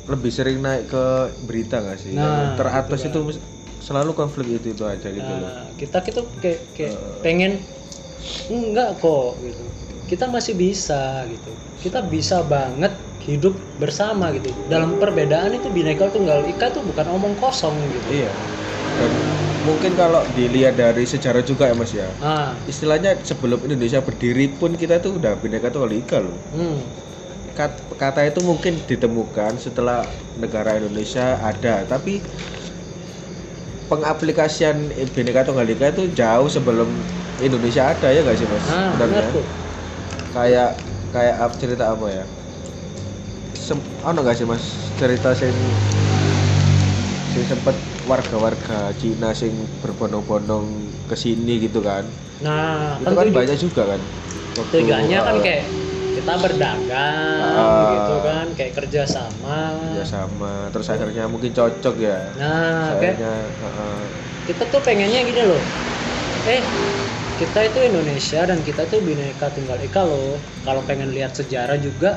[0.08, 1.04] lebih sering naik ke
[1.46, 3.44] berita nggak sih Nah, teratas gitu itu mis-
[3.82, 7.20] selalu konflik itu itu aja gitu loh nah, kita kita kayak kayak Eh.
[7.22, 7.52] pengen
[8.50, 9.64] enggak kok gitu
[10.10, 12.94] kita masih bisa gitu kita bisa banget
[13.26, 14.50] hidup bersama gitu.
[14.70, 18.08] Dalam perbedaan itu bineka tunggal ika tuh bukan omong kosong gitu.
[18.10, 18.32] Iya.
[18.98, 19.10] Dan
[19.66, 22.08] mungkin kalau dilihat dari sejarah juga ya mas ya.
[22.18, 22.54] Ah.
[22.66, 26.34] Istilahnya sebelum Indonesia berdiri pun kita tuh udah bineka tunggal ika loh.
[26.54, 26.78] Hmm,
[27.52, 30.08] Kat- kata itu mungkin ditemukan setelah
[30.40, 31.84] negara Indonesia ada.
[31.84, 32.18] Tapi
[33.92, 36.88] pengaplikasian bineka tunggal ika itu jauh sebelum
[37.38, 38.66] Indonesia ada ya nggak sih mas?
[38.72, 39.44] Ah benar tuh.
[40.32, 40.70] Kayak
[41.12, 42.24] kayak apa cerita apa ya?
[43.54, 44.64] Sem ono gak sih mas?
[44.98, 45.54] Cerita sing
[47.32, 50.66] sing sempet warga-warga Cina sing berbondong-bondong
[51.08, 52.04] ke sini gitu kan?
[52.44, 54.00] Nah itu kan tuju- banyak juga kan?
[54.52, 55.64] Waktu, tujuannya kan kayak
[56.12, 57.88] kita berdagang Ah.
[57.96, 59.56] gitu kan kayak kerja sama
[59.96, 62.18] ya sama terus akhirnya mungkin cocok ya?
[62.36, 63.32] Nah kayak akhirnya
[63.64, 64.04] uh,
[64.48, 65.62] kita tuh pengennya gini loh.
[66.44, 66.62] Eh
[67.42, 70.38] kita itu Indonesia dan kita tuh bineka tunggal ika loh.
[70.62, 72.14] Kalau pengen lihat sejarah juga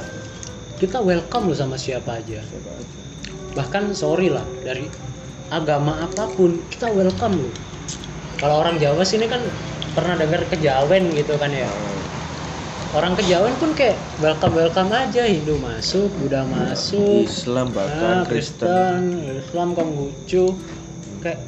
[0.78, 2.46] kita welcome loh sama siapa aja.
[3.58, 4.86] Bahkan sorry lah dari
[5.50, 7.54] agama apa pun kita welcome loh.
[8.38, 9.42] Kalau orang Jawa sini kan
[9.98, 11.66] pernah dengar kejawen gitu kan ya.
[12.94, 19.26] Orang kejawen pun kayak welcome welcome aja Hindu masuk Buddha masuk Islam Nah, bahkan Kristen
[19.42, 20.54] Islam Konghucu
[21.26, 21.42] kayak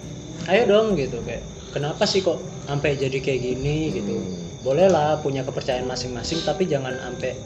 [0.50, 1.46] ayo dong gitu kayak
[1.78, 4.18] kenapa sih kok sampai jadi kayak gini gitu?
[4.18, 4.46] Hmm.
[4.66, 7.38] bolehlah punya kepercayaan masing-masing tapi jangan sampai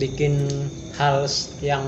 [0.00, 0.48] bikin
[0.96, 1.28] hal
[1.62, 1.84] yang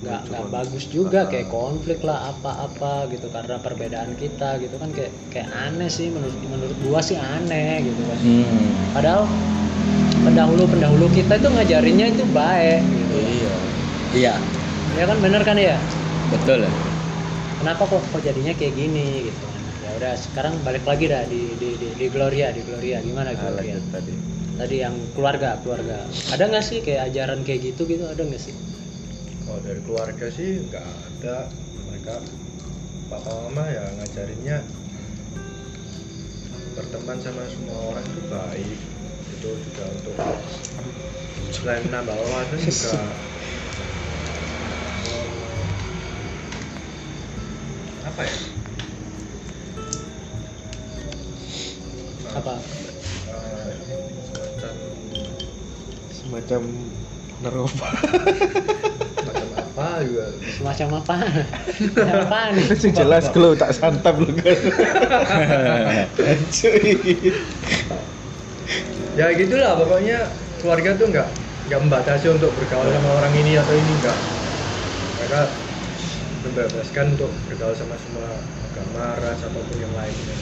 [0.00, 5.12] nggak nggak bagus juga kayak konflik lah apa-apa gitu karena perbedaan kita gitu kan kayak
[5.28, 8.18] kayak aneh sih menurut menurut gua sih aneh gitu kan.
[8.24, 8.68] Hmm.
[8.96, 9.28] padahal
[10.24, 13.16] pendahulu pendahulu kita itu ngajarinnya itu baik gitu.
[13.20, 13.52] Iya.
[14.10, 14.34] Iya,
[14.96, 15.76] ya kan bener kan ya?
[16.32, 16.64] Betul.
[17.60, 19.49] kenapa kok kok jadinya kayak gini gitu
[20.00, 23.04] udah sekarang balik lagi dah di di di, di Gloria di Gloria.
[23.04, 23.76] Gimana Ah, Gloria?
[23.76, 24.16] lanjut tadi.
[24.56, 26.08] Tadi yang keluarga keluarga.
[26.32, 28.08] Ada nggak sih kayak ajaran kayak gitu gitu?
[28.08, 28.56] Ada nggak sih?
[29.44, 31.52] Kalau dari keluarga sih nggak ada.
[31.84, 32.16] Mereka
[33.12, 34.64] papa mama ya ngajarinnya
[36.72, 38.80] berteman sama semua orang itu baik.
[39.36, 40.16] Itu juga untuk
[41.52, 43.04] selain menambah wawasan juga.
[48.08, 48.59] Apa ya
[52.30, 52.54] apa?
[53.30, 53.74] Eh,
[54.30, 54.74] semacam
[56.14, 56.62] semacam
[57.40, 57.88] nerova
[59.26, 60.24] macam apa juga?
[60.54, 61.16] Semacam apa?
[61.96, 62.66] Apa nih?
[62.92, 64.56] Jelas kalau tak santap lu kan.
[69.18, 69.74] Ya gitulah.
[69.74, 70.30] Pokoknya
[70.62, 71.28] keluarga tuh nggak
[71.66, 74.18] nggak membatasi untuk bergaul sama orang ini atau ini enggak
[75.18, 75.50] mereka
[76.42, 78.26] membebaskan untuk bergaul sama semua
[78.70, 80.36] agama ras ataupun yang lainnya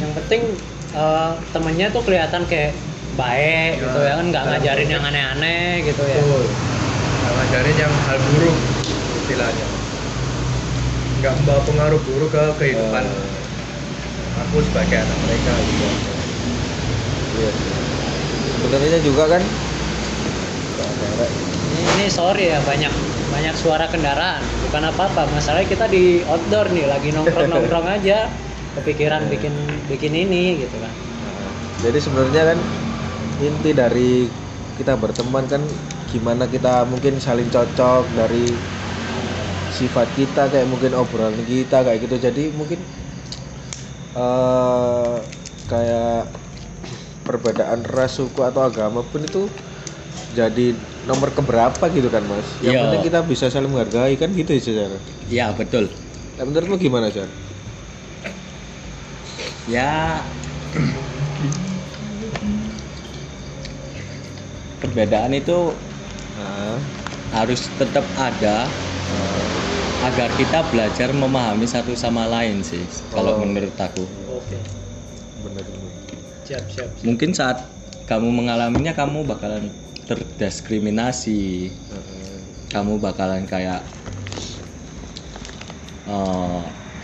[0.00, 0.40] yang penting
[0.96, 2.72] eh, temennya tuh kelihatan kayak
[3.18, 6.16] baik Ya, gitu ya kan nggak dalam ngajarin yang aneh-aneh gitu ya.
[6.18, 6.44] Betul.
[7.20, 8.56] Nggak ngajarin yang hal buruk
[9.20, 9.66] istilahnya.
[11.20, 13.04] Nggak membawa pengaruh buruk ke kehidupan
[14.40, 15.86] aku sebagai anak mereka gitu.
[17.30, 17.50] Iya.
[18.60, 19.42] sebenarnya juga kan?
[21.70, 22.92] Ini, ini sorry ya banyak
[23.30, 24.42] banyak suara kendaraan.
[24.68, 28.28] Bukan apa-apa masalahnya kita di outdoor nih lagi nongkrong nongkrong aja
[28.76, 29.54] kepikiran bikin
[29.90, 30.92] bikin ini gitu kan
[31.80, 32.58] jadi sebenarnya kan
[33.40, 34.28] inti dari
[34.76, 35.62] kita berteman kan
[36.08, 38.60] gimana kita mungkin saling cocok dari
[39.70, 42.82] sifat kita kayak mungkin obrolan kita kayak gitu jadi mungkin
[44.10, 45.16] eh
[45.70, 46.34] kayak
[47.22, 49.46] perbedaan ras suku atau agama pun itu
[50.34, 50.74] jadi
[51.06, 52.82] nomor keberapa gitu kan mas yang Iya.
[52.86, 54.98] penting kita bisa saling menghargai kan gitu ya secara
[55.30, 55.86] Iya, betul.
[56.34, 57.30] nah, menurutmu gimana Jan?
[59.68, 60.24] Ya.
[64.80, 65.76] Perbedaan itu
[66.40, 66.78] Nah,
[67.36, 68.64] harus tetap ada
[70.08, 72.80] agar kita belajar memahami satu sama lain sih
[73.12, 73.44] kalau Oh.
[73.44, 74.08] menurut aku.
[74.32, 74.56] Oke.
[75.44, 75.64] Bener
[76.48, 76.88] siap siap.
[77.04, 77.60] Mungkin saat
[78.08, 79.68] kamu mengalaminya kamu bakalan
[80.08, 81.68] terdiskriminasi.
[81.70, 82.38] Heeh.
[82.70, 83.82] kamu bakalan kayak
[86.06, 86.62] eh,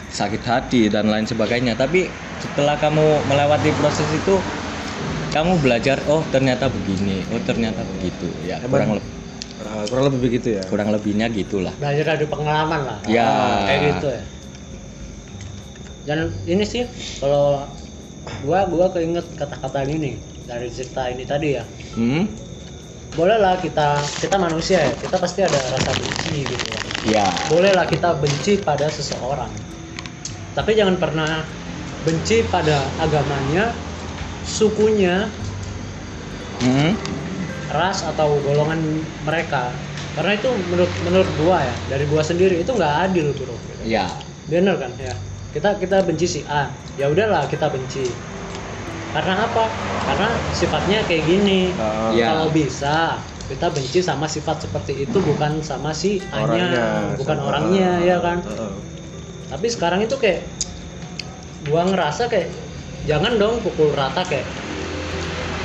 [0.09, 1.75] sakit hati dan lain sebagainya.
[1.75, 2.07] Tapi
[2.41, 4.41] setelah kamu melewati proses itu
[5.33, 8.29] kamu belajar oh ternyata begini oh ternyata begitu.
[8.45, 9.13] Ya Emang- kurang lebih.
[9.57, 10.63] Ah, kurang lebih begitu ya?
[10.69, 11.73] Kurang lebihnya gitulah.
[11.81, 12.99] Belajar dari pengalaman lah.
[13.09, 13.29] Ya.
[13.65, 14.23] kayak gitu ya.
[16.07, 16.85] Dan ini sih
[17.19, 17.67] kalau
[18.45, 21.65] gua gua keinget kata-kata ini dari cerita ini tadi ya.
[21.97, 22.47] Hmm?
[23.17, 26.81] bolehlah kita kita manusia ya kita pasti ada rasa benci gitu ya.
[27.07, 27.27] Ya.
[27.49, 29.49] Bolehlah kita benci pada seseorang.
[30.53, 31.41] Tapi jangan pernah
[32.07, 33.75] benci pada agamanya
[34.41, 35.27] sukunya
[36.57, 36.97] Hmm?
[37.69, 38.81] ras atau golongan
[39.21, 39.77] mereka.
[40.17, 43.53] Karena itu menurut menurut gua ya dari gua sendiri itu nggak adil bro
[43.85, 44.09] ya
[44.49, 44.89] bener kan?
[44.97, 45.13] Ya.
[45.53, 46.73] Kita kita benci si A.
[46.97, 48.09] Ya udahlah kita benci.
[49.13, 49.69] Karena apa?
[50.01, 51.77] Karena sifatnya kayak gini.
[51.77, 52.33] Ah, Ya.
[52.33, 57.37] kalau bisa kita benci sama sifat seperti itu bukan sama si A nya orangnya bukan
[57.37, 58.41] sama- orangnya ya kan?
[58.43, 58.73] Heeh.
[59.47, 60.43] tapi sekarang itu kayak
[61.67, 62.49] gua ngerasa kayak
[63.05, 64.47] jangan dong pukul rata kayak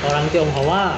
[0.02, 0.98] orang Tionghoa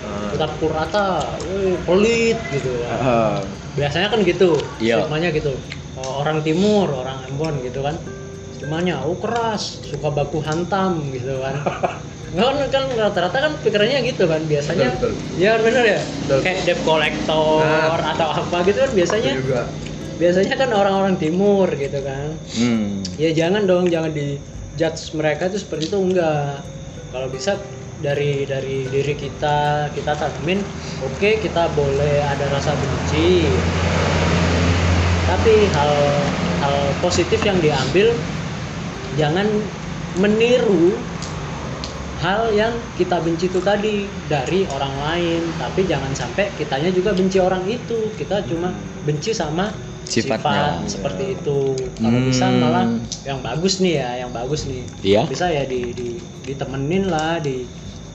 [0.00, 0.32] Ah.
[0.32, 2.72] kita pukul rata, wih, pelit gitu.
[2.88, 3.36] Ah,
[3.76, 5.04] Biasanya kan gitu, Iya.
[5.04, 5.52] stigmanya gitu.
[5.94, 8.00] Oh, orang timur, orang Ambon gitu kan.
[8.50, 11.52] Stigmanya, oh keras, suka baku hantam gitu kan.
[12.32, 14.88] Nggak kan, kan rata-rata kan pikirannya gitu kan biasanya.
[14.96, 15.36] Betul, betul.
[15.36, 16.00] Ya bener ya.
[16.00, 16.38] Betul.
[16.42, 18.10] Kayak debt collector Nah.
[18.16, 19.32] atau apa gitu kan biasanya.
[19.36, 19.60] Juga
[20.20, 22.36] Biasanya kan orang-orang timur gitu kan.
[22.60, 23.00] Hmm.
[23.16, 24.36] Ya jangan dong, jangan di
[24.76, 26.60] judge mereka itu seperti itu enggak.
[27.08, 27.56] Kalau bisa
[28.04, 30.60] dari dari diri kita kita tanamin,
[31.00, 33.48] oke kita boleh ada rasa benci.
[35.24, 35.94] Tapi hal
[36.60, 38.12] hal positif yang diambil
[39.16, 39.48] jangan
[40.20, 40.92] meniru
[42.20, 47.40] hal yang kita benci itu tadi dari orang lain tapi jangan sampai kitanya juga benci
[47.40, 48.76] orang itu kita cuma
[49.08, 49.72] benci sama
[50.10, 50.82] Sifatnya.
[50.82, 51.58] sifat seperti itu
[51.96, 52.58] kalau bisa Hmm.
[52.58, 52.86] malah
[53.22, 55.22] yang bagus nih ya yang bagus nih Iya.
[55.24, 56.08] bisa ya di, di
[56.42, 57.62] ditemenin lah di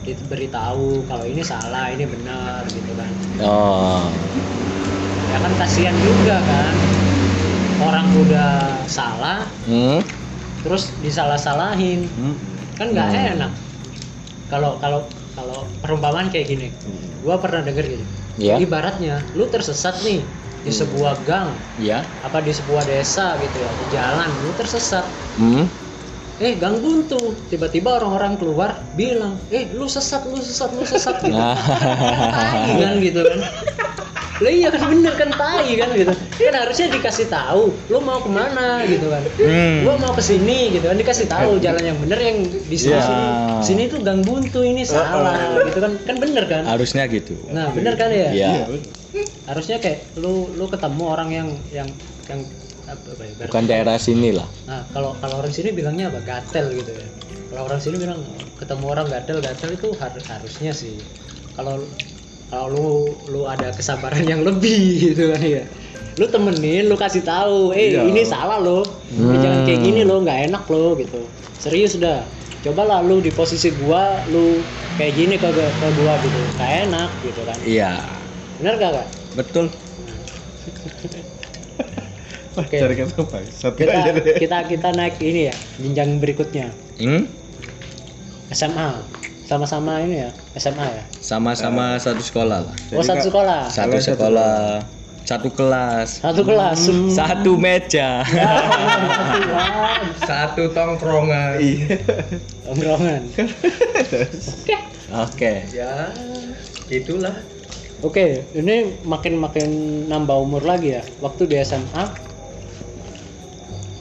[0.05, 4.12] diberitahu kalau ini salah ini benar gitu kan Oh.
[5.25, 6.75] ya kan kasihan juga kan
[7.81, 8.51] orang udah
[8.86, 10.03] salah Hmm.
[10.62, 12.36] terus disalah-salahin hmm.
[12.75, 13.34] kan nggak Hmm.
[13.39, 13.51] enak
[14.45, 16.67] kalau kalau kalau perumpamaan kayak gini
[17.19, 18.05] gua pernah denger gini
[18.36, 18.60] Ya.
[18.60, 20.19] ibaratnya lu tersesat nih
[20.65, 21.54] di sebuah gang.
[21.78, 22.01] Ya.
[22.25, 25.06] apa di sebuah desa gitu ya di jalan lu tersesat.
[25.38, 25.69] Hmm.
[26.36, 27.32] eh gang buntu.
[27.47, 31.32] Tiba-tiba orang-orang keluar bilang eh lu sesat lu sesat lu sesat gitu.
[31.32, 31.56] Nah.
[31.56, 32.82] tai.
[32.82, 33.39] Kan gitu kan.
[34.43, 36.12] Lah iya kan bener kan tai kan gitu.
[36.12, 38.84] Kan harusnya dikasih tahu lu mau ke mana?
[38.84, 39.23] gitu kan.
[39.39, 39.88] Hmm.
[39.88, 40.97] gua mau ke sini gitu kan.
[40.99, 43.63] Dikasih tahu jalan yang bener yang di sini Ya.
[43.63, 43.88] sini.
[43.88, 45.95] Tuh gang buntu ini salah gitu kan.
[46.04, 46.67] Kan bener kan.
[46.67, 47.38] Harusnya gitu.
[47.54, 48.34] nah bener kan ya?
[48.36, 48.67] Ya.
[49.45, 51.89] Harusnya kayak lu lu ketemu orang yang yang
[52.25, 52.41] yang
[52.86, 54.45] apa, ya, Bukan daerah sini lah.
[54.65, 56.21] nah kalau kalau orang sini bilangnya apa?
[56.21, 57.08] Gatel gitu ya.
[57.49, 58.21] Kalau orang sini bilang
[58.58, 60.97] ketemu orang gatel gatel itu har- harusnya sih.
[61.53, 61.81] Kalau
[62.45, 62.88] kalau lu
[63.27, 65.63] lu ada kesabaran yang lebih gitu kan ya.
[66.15, 68.05] Lu temenin lu kasih tahu eh Iya.
[68.05, 69.38] ini salah lo Hmm.
[69.38, 71.21] jangan kayak gini lo nggak enak lo gitu.
[71.58, 72.21] Serius dah.
[72.62, 74.62] Coba lah lu di posisi gua lu
[74.97, 76.38] kayak gini ke, ke gua gitu.
[76.55, 77.58] Gak enak gitu kan.
[77.62, 77.93] Iya.
[78.55, 79.67] bener gak kak Betul.
[82.56, 82.80] Oke.
[82.80, 83.38] Cari kata apa?
[83.52, 84.36] Satu kita aja deh.
[84.39, 87.28] kita kita naik ini ya jenjang berikutnya Hmm?
[88.48, 89.04] SMA
[89.43, 92.76] sama-sama ini ya SMA ya Sama-sama satu sekolah lah.
[92.95, 94.56] oh Jadi, satu Kak, sekolah Satu sekolah,
[95.26, 96.80] satu kelas, satu kelas
[97.12, 98.24] satu meja.
[100.30, 101.60] satu tongkrongan.
[101.60, 101.98] Iya.
[102.63, 103.21] tongkrongan
[105.28, 105.54] Oke.
[105.69, 106.10] Ya,
[106.88, 107.36] itulah.
[108.03, 109.69] Oke ini makin makin
[110.08, 111.03] nambah umur lagi ya.
[111.19, 112.03] Waktu di SMA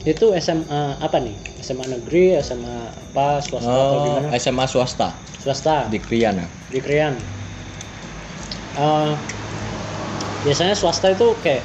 [0.05, 1.33] itu SMA apa nih?
[1.59, 2.77] SMA negeri SMA
[3.13, 4.27] apa swasta atau Oh, gimana?
[4.37, 5.09] SMA swasta.
[5.41, 5.89] Swasta.
[5.89, 6.45] Di Kriana.
[6.69, 7.15] di Krian.
[8.75, 9.11] Eh,
[10.43, 11.63] biasanya swasta itu kayak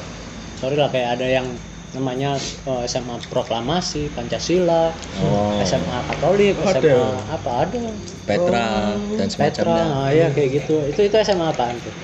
[0.57, 1.47] sorry lah kayak ada yang
[1.91, 5.59] namanya eh, SMA proklamasi Pancasila Oh.
[5.61, 6.79] SMA Katolik Ada.
[6.79, 7.83] SMA apa ada
[8.25, 8.67] Petra
[9.13, 9.85] dan Petra semacamnya.
[9.85, 11.95] nah, ya kayak gitu itu itu SMA apaan tuh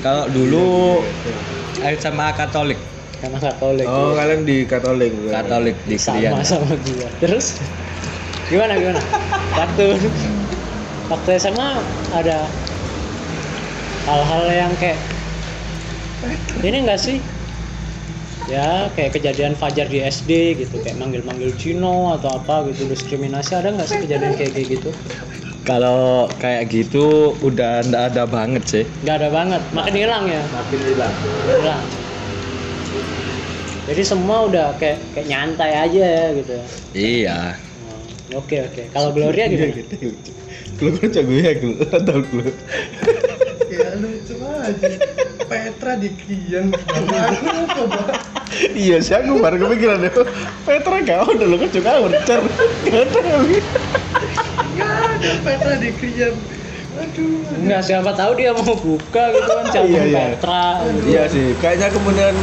[0.00, 1.00] Kalau dulu
[1.76, 2.76] SMA Katolik,
[3.18, 5.12] SMA Katolik Oh, kalian di Katolik.
[5.26, 6.40] Katolik di sama Kriana.
[6.42, 7.56] sama gua terus
[8.46, 9.00] gimana gimana
[9.54, 9.86] waktu
[11.06, 11.68] waktu SMA
[12.12, 12.44] ada
[14.04, 15.00] hal-hal yang kayak
[16.60, 17.16] ini enggak sih
[18.50, 23.70] ya kayak kejadian Fajar di SD gitu kayak manggil-manggil Cino atau apa gitu diskriminasi ada
[23.70, 24.90] nggak sih kejadian kayak kayak gitu
[25.62, 28.84] Kalau kayak gitu udah ndak ada banget sih.
[29.04, 31.14] nggak ada banget makin hilang ya Makin hilang.
[31.46, 31.84] hilang
[33.86, 36.56] jadi semua udah kayak kayak nyantai aja ya gitu
[36.90, 37.38] Iya.
[38.34, 39.78] Oh, oke oke kalau Gloria gimana
[40.74, 42.50] Kalau kan jago ya, gue tahu gue.
[43.68, 45.28] Ya lucu aja.
[45.50, 46.08] Petra di
[47.74, 48.02] coba?
[48.74, 50.10] Iya sih aku baru kepikiran deh.
[50.66, 52.40] Petra gak ada lo kan juga urcer.
[52.86, 53.58] Gak ada lagi.
[54.74, 56.34] Enggak ada Petra di Krian.
[56.98, 57.46] Aduh.
[57.62, 60.18] Enggak siapa tahu dia mau buka gitu kan cabang Iya, iya.
[60.34, 61.06] Petra gitu.
[61.06, 62.34] Iya sih, kayaknya kemudian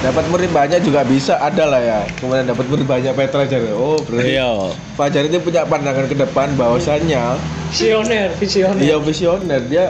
[0.00, 2.00] dapat murid banyak juga bisa ada lah ya.
[2.20, 3.56] Kemudian dapat murid banyak Petra aja.
[3.72, 4.48] Oh, berarti Iya.
[4.96, 7.40] Fajar itu punya pandangan ke depan bahwasannya
[7.72, 9.86] visioner visioner dia visioner dia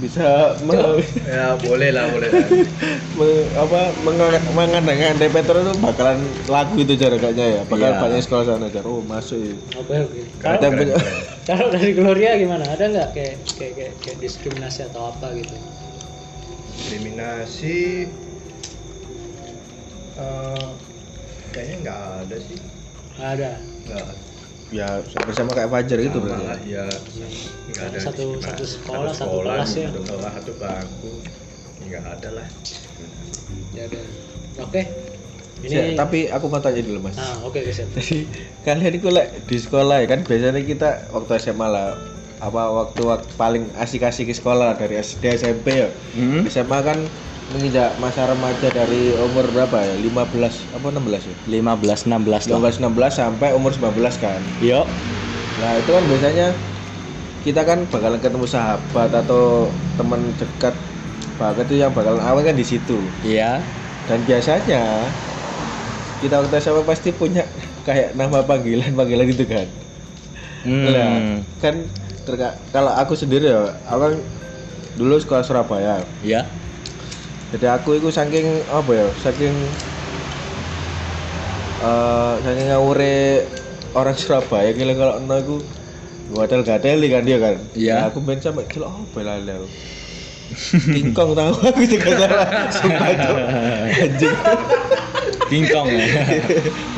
[0.00, 2.48] bisa me- Ya boleh lah, boleh lah.
[3.18, 7.60] me- apa mengangan mengandang Petra itu bakalan lagu itu cara kayaknya ya.
[7.68, 8.00] Bakal Iya.
[8.00, 8.82] banyak sekolah sana jar.
[8.82, 9.54] Oh, masuk ya.
[9.76, 10.96] oke oke kalau punya
[11.48, 15.56] kalau dari Gloria gimana ada nggak kayak, kayak kayak kayak diskriminasi atau apa gitu
[16.70, 17.78] Diskriminasi
[20.16, 20.68] eh,
[21.52, 22.58] kayaknya nggak ada sih.
[23.14, 23.52] nggak ada
[23.84, 24.06] Nggak.
[24.70, 24.88] Ya
[25.20, 26.84] bersama kayak Fajar gitu Sama berarti lah, ya
[27.68, 29.88] nggak ada Satu- satu sekolah, satu kelas ya.
[29.88, 31.10] satu kelas satu bangku
[31.82, 32.46] nggak ada lah
[33.70, 34.02] Ya udah.
[34.60, 34.82] Oke.
[35.60, 37.78] Ini Ya, tapi aku mau tanya dulu mas Ah, oke guys.
[37.96, 38.26] Jadi
[38.62, 41.94] kalian itu lek di sekolah ya kan biasanya kita waktu SMA lah
[42.40, 46.42] apa waktu, waktu paling asik-asik di sekolah dari SD SMP ya Hmm?
[46.46, 46.98] SMA kan
[47.50, 49.94] menginjak masa remaja dari umur berapa ya?
[49.98, 51.36] 15 apa 16 ya?
[51.50, 52.58] 15 16 lah.
[52.62, 53.90] 15 16 sampai umur 19
[54.22, 54.40] kan?
[54.62, 54.86] Yuk.
[55.58, 56.46] Nah itu kan biasanya
[57.42, 59.66] kita kan bakalan ketemu sahabat atau
[59.98, 60.74] teman dekat
[61.40, 63.02] banget itu yang bakalan awal kan di situ.
[63.26, 63.58] Iya.
[64.06, 65.10] Dan biasanya
[66.22, 67.42] kita waktu SMA pasti punya
[67.88, 69.66] kayak nama panggilan panggilan gitu kan?
[70.60, 71.40] Hmm.
[71.56, 71.74] kan
[72.28, 74.14] terka- kalau aku sendiri ya aku kan
[74.94, 76.04] dulu sekolah Surabaya.
[76.20, 76.44] Ya
[77.50, 79.54] jadi aku itu saking apa ya saking
[81.80, 83.42] eh saking ngawure
[83.96, 85.56] orang Surabaya gila kalau no aku
[86.30, 87.58] gadel gadeli kan dia kan.
[87.74, 88.06] Iya.
[88.06, 89.66] Aku main sampai kilo oh bela aku
[90.94, 92.70] tingkong tahu aku juga salah.
[92.70, 93.32] Sumpah itu
[93.98, 94.36] anjing.
[95.50, 96.06] Bingkong ya.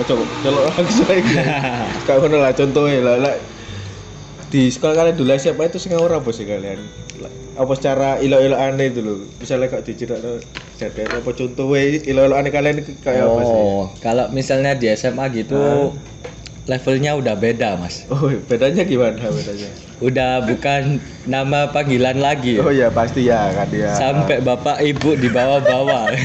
[0.05, 1.33] Coba kalau langsung lagi
[2.05, 3.35] kayak ngono lah contohnya lah lah
[4.53, 6.85] di sekolah kalian dulu siapa itu sing apa sih kalian?
[7.57, 10.21] Apa secara ilo-ilo aneh itu loh misalnya kok dicerita
[10.77, 13.57] jadi apa contohnya ilo-ilo aneh kalian kayak apa sih?
[13.57, 15.97] Oh kalau misalnya di SMA gitu
[16.69, 18.05] levelnya udah beda mas.
[18.13, 19.73] Oh bedanya gimana bedanya?
[20.03, 22.59] Udah bukan nama panggilan lagi.
[22.59, 23.95] Oh ya pasti ya kan dia.
[23.95, 26.13] Sampai bapak ibu di bawah-bawah.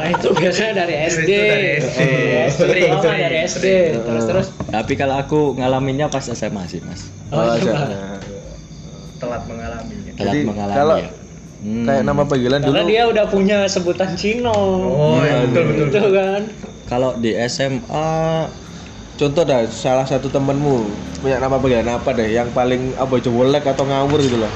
[0.00, 1.30] Nah, itu biasanya dari SD.
[1.36, 2.80] Itu dari SD.
[2.80, 3.66] Oh, lama sering, dari SD.
[4.00, 4.48] Terus terus.
[4.70, 8.18] Tapi kalau aku ngalaminnya pas SMA sih mas Oh, Oh, iya.
[9.16, 11.10] telat mengalaminya telat Jadi, mengalami kalau ya.
[11.60, 11.84] Hmm.
[11.84, 14.56] kayak nama panggilan dulu Karena dia udah punya sebutan Cino.
[14.88, 16.42] oh ya, betul betul Gitu kan.
[16.86, 18.08] kalau di SMA
[19.14, 20.88] contoh dah salah satu temenmu
[21.20, 24.48] punya nama panggilan apa deh yang paling apa jewelek atau ngawur gitu loh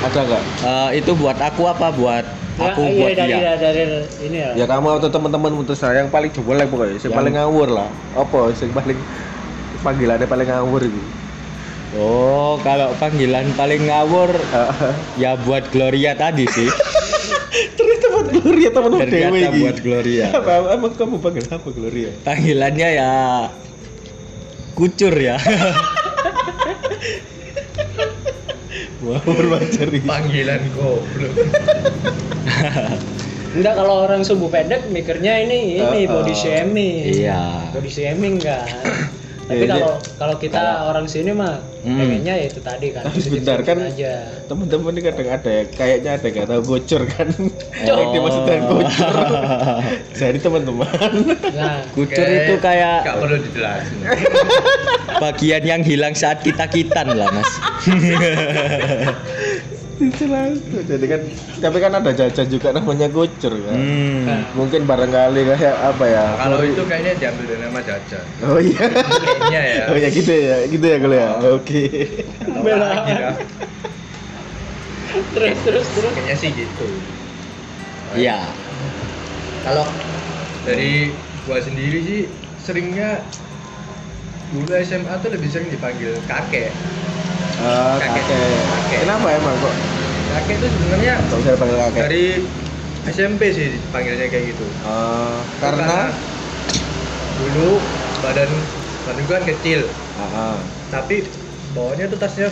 [0.00, 2.24] ada nggak eh, itu buat aku apa buat
[2.56, 3.82] aku ya, buat iya, dari, dia dari,
[4.24, 4.50] ini ya.
[4.56, 8.38] ya kamu atau teman-teman putus yang paling jewelek pokoknya yang Yang- paling ngawur lah apa
[8.50, 8.98] yang paling
[9.80, 11.00] panggilannya paling ngawur itu
[11.96, 14.30] oh kalau panggilan paling ngawur
[15.16, 16.68] ya buat Gloria tadi sih
[17.78, 19.60] ternyata buat Gloria temen dewe ternyata iki.
[19.62, 23.12] buat Gloria apa emang kamu panggil apa Gloria panggilannya ya
[24.74, 25.38] kucur ya
[29.02, 30.04] ngawur iki.
[30.04, 31.32] panggilan goblok
[33.48, 36.20] Enggak kalau orang subuh pendek mikirnya ini ini Uh, uh.
[36.20, 37.00] body shaming.
[37.24, 38.68] iya Body shaming kan.
[39.48, 41.96] Tapi Ya, kalau kalau kita kalau- orang sini mah Hmm.
[41.96, 43.02] pengennya ya itu tadi kan.
[43.02, 44.44] Tapi sebentar, kan- aja.
[44.44, 47.96] teman-teman ini kadang ada ya kayaknya ada tahu bocor kan Oh.
[47.96, 49.14] yang dimaksudkan bocor
[50.10, 50.88] jadi teman-teman
[51.50, 53.98] Nah, kucur itu kayak nggak perlu dijelasin
[55.22, 57.52] bagian yang hilang saat kita kitan lah mas
[59.98, 61.20] Jadi kan
[61.58, 63.78] tapi kan ada jajan juga namanya gocor kan.
[63.78, 64.46] Hmm.
[64.54, 68.24] mungkin barangkali kayak apa ya kalau itu kayaknya diambil dari nama jajan.
[68.46, 68.84] Oh iya.
[68.86, 69.84] Kayaknya ya.
[69.90, 71.28] Oh ya gitu ya gitu ya kalau ya?
[71.58, 71.82] Oke.
[72.46, 72.86] Tahu Bela.
[72.86, 73.34] lagi dah.
[75.34, 76.12] terus terus terus.
[76.14, 76.86] kayaknya sih gitu.
[78.14, 78.38] Iya.
[79.66, 79.84] Kalau
[80.62, 81.10] dari
[81.42, 82.20] gua sendiri sih
[82.62, 83.18] seringnya
[84.54, 86.72] dulu SMA tuh lebih sering dipanggil kakek
[87.58, 88.22] Eh, Kakek.
[88.28, 88.60] kakek.
[88.68, 88.98] Kakek.
[89.08, 89.74] kenapa emang kok?
[90.28, 92.00] Kakek itu sebenarnya kok bisa dipanggil kakek.
[92.04, 92.24] dari
[93.08, 94.66] SMP sih dipanggilnya kayak gitu.
[94.68, 96.12] Eh, karena?
[97.38, 97.78] dulu
[98.18, 98.50] badan
[99.06, 99.80] badan gua kan kecil.
[100.18, 100.56] Ah, ah.
[100.90, 101.22] tapi
[101.72, 102.50] bawahnya tuh tasnya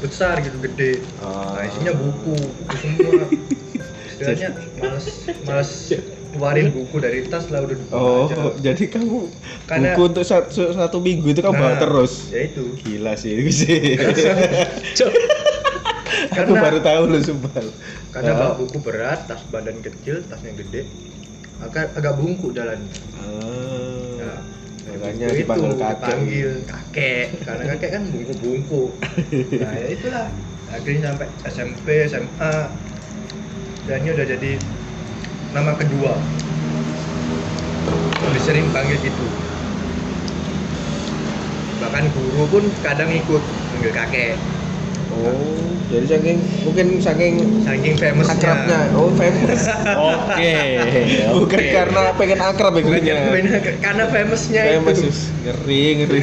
[0.00, 1.02] besar gitu gede.
[1.20, 1.58] Oh.
[1.58, 3.26] nah isinya buku buku semua.
[4.10, 4.48] Istilahnya
[4.78, 5.06] males
[5.44, 5.70] males
[6.30, 8.34] keluarin buku dari tas lah udah dibuka Oh, aja.
[8.66, 9.18] jadi kamu
[9.64, 12.12] Karena- buku untuk satu, satu minggu itu kamu bawa Nah, terus.
[12.28, 13.78] ya itu Gila sih, itu sih.
[14.98, 15.10] Cuk.
[16.30, 17.62] Aku Karena- baru tahu lu sumpah.
[18.10, 20.82] karena bawa buku berat tas badan kecil tasnya gede
[21.60, 22.82] agak agak bungkuk jalan
[23.14, 24.18] Ah.
[24.18, 24.38] nah,
[24.90, 25.94] makanya itu dipanggil kakek.
[25.94, 28.90] dipanggil kakek karena kakek kan bungkuk-bungkuk
[29.62, 30.26] nah ya itulah
[30.66, 32.54] akhirnya sampai SMP SMA
[33.84, 34.50] dan ini udah jadi
[35.50, 36.14] nama kedua
[38.20, 39.26] lebih sering panggil gitu
[41.80, 44.34] bahkan guru pun kadang ikut panggil kakek
[45.10, 45.34] Oh,
[45.90, 47.34] jadi saking mungkin saking
[47.66, 48.94] saking famousnya akrabnya.
[48.94, 49.66] Oh, famous.
[50.06, 50.54] oke
[51.34, 51.66] Bukan oke.
[51.74, 53.14] karena pengen akrab ya Bukan gurunya.
[53.18, 55.02] karena, karena famousnya Famous.
[55.02, 55.10] itu.
[55.42, 56.20] Ngeri, ngeri.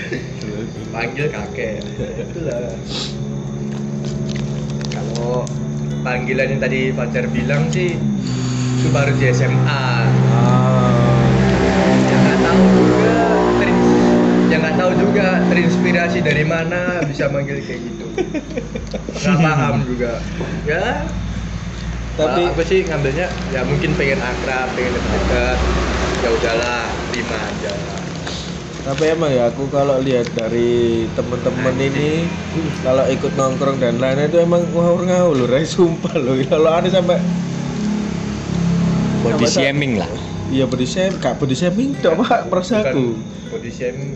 [0.96, 1.84] panggil kakek
[2.18, 2.72] itulah
[4.90, 5.44] kalau
[6.00, 7.94] panggilan yang tadi pacar bilang sih
[8.80, 9.84] itu baru di SMA
[10.32, 11.28] Ah.
[12.08, 13.44] yang nggak tahu juga
[14.48, 18.06] yang nggak tahu juga terinspirasi dari mana bisa manggil kayak gitu.
[19.20, 20.12] Nggak paham juga.
[20.64, 21.04] Ya.
[22.16, 25.58] Tapi- aku sih ngambilnya ya mungkin pengen akrab pengen dekat
[26.24, 27.72] ya udahlah terima aja.
[28.80, 32.24] Tapi emang ya aku kalau lihat dari temen-temen ini
[32.80, 36.34] kalau ikut nongkrong dan lainnya itu emang ngawur ngawur loh sumpah loh.
[36.48, 37.20] Kalau ada sampai
[39.20, 40.10] body Masa- shaming lah
[40.48, 44.10] iya body shaming gak body shaming dok pak perasaanku Bukan body shaming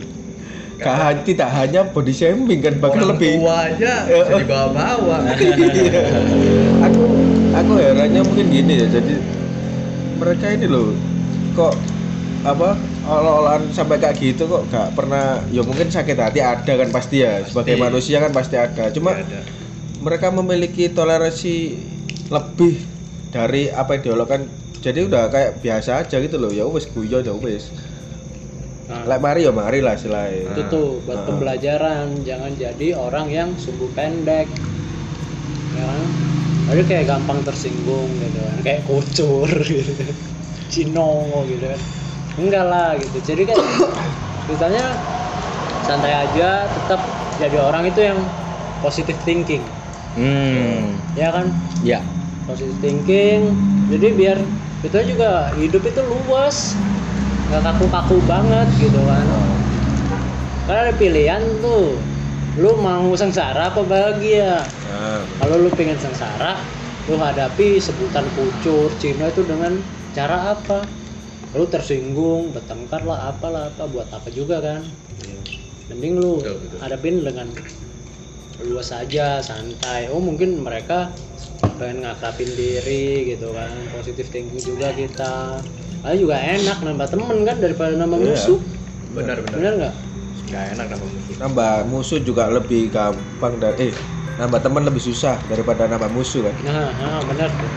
[0.75, 4.41] Gak hanya tidak hanya body shaming kan bahkan orang lebih tua aja Eh, bisa eh.
[4.43, 6.03] dibawa-bawa Iya.
[6.83, 7.03] aku
[7.53, 9.15] aku herannya mungkin gini ya jadi
[10.15, 10.91] mereka ini loh
[11.53, 11.75] kok
[12.43, 17.23] apa olah-olahan sampai kayak gitu kok gak pernah ya mungkin sakit hati ada kan pasti
[17.23, 17.85] ya sebagai Pasti.
[17.85, 19.41] manusia kan pasti ada cuma Nggak ada.
[20.03, 21.55] mereka memiliki toleransi
[22.29, 22.83] lebih
[23.31, 24.45] dari apa yang diolahkan
[24.85, 26.53] jadi udah kayak biasa aja gitu loh.
[26.53, 27.73] Ya wes guyon ya wes
[28.85, 31.25] Nah, lek mari ya mari lah selain itu tuh buat Ah.
[31.25, 34.45] pembelajaran jangan jadi orang yang sumbu pendek.
[35.73, 35.89] Ya.
[35.89, 36.05] Kan
[36.69, 38.57] jadi kayak gampang tersinggung gitu kan.
[38.61, 39.93] Kayak kucur gitu.
[40.73, 41.17] Cino
[41.49, 41.81] gitu kan.
[42.37, 43.25] Enggak lah gitu.
[43.25, 43.57] Jadi kan
[44.53, 44.85] misalnya
[45.89, 47.01] santai aja tetap
[47.41, 48.21] jadi orang itu yang
[48.85, 49.65] positive thinking.
[50.13, 51.01] Hmm.
[51.17, 51.57] Ya kan?
[51.81, 52.05] Ya.
[52.45, 53.57] Positive thinking.
[53.89, 54.39] Jadi biar
[54.85, 56.77] kita juga hidup itu luas.
[57.49, 59.25] Nggak kaku-kaku banget gitu kan.
[60.69, 61.97] Karena ada pilihan tuh.
[62.55, 64.63] Lu mau sengsara apa bahagia?
[64.87, 66.55] Nah, kalau lu pengen sengsara
[67.11, 69.75] lu hadapi sebutan kucur Cina itu dengan
[70.15, 70.87] cara apa?
[71.59, 74.87] Lu tersinggung bertengkar lah apalah apa buat apa juga kan?
[75.91, 76.79] Mending lu Betul, betul.
[76.79, 77.49] hadapin dengan
[78.71, 80.07] luas saja santai.
[80.15, 81.11] Oh mungkin mereka
[81.79, 85.63] pengen ngakrapin diri gitu kan positif thinking juga kita
[86.05, 88.29] Lalu juga enak nambah temen kan daripada nambah Iya.
[88.37, 88.61] musuh
[89.17, 89.95] benar benar bener nggak
[90.49, 93.93] nggak enak nama musuh nambah musuh juga lebih gampang dari eh
[94.37, 97.71] nambah teman lebih susah daripada nambah musuh kan Nah, nah benar tuh.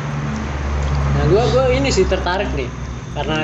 [1.15, 2.69] Nah, gua gua ini sih tertarik nih
[3.15, 3.37] karena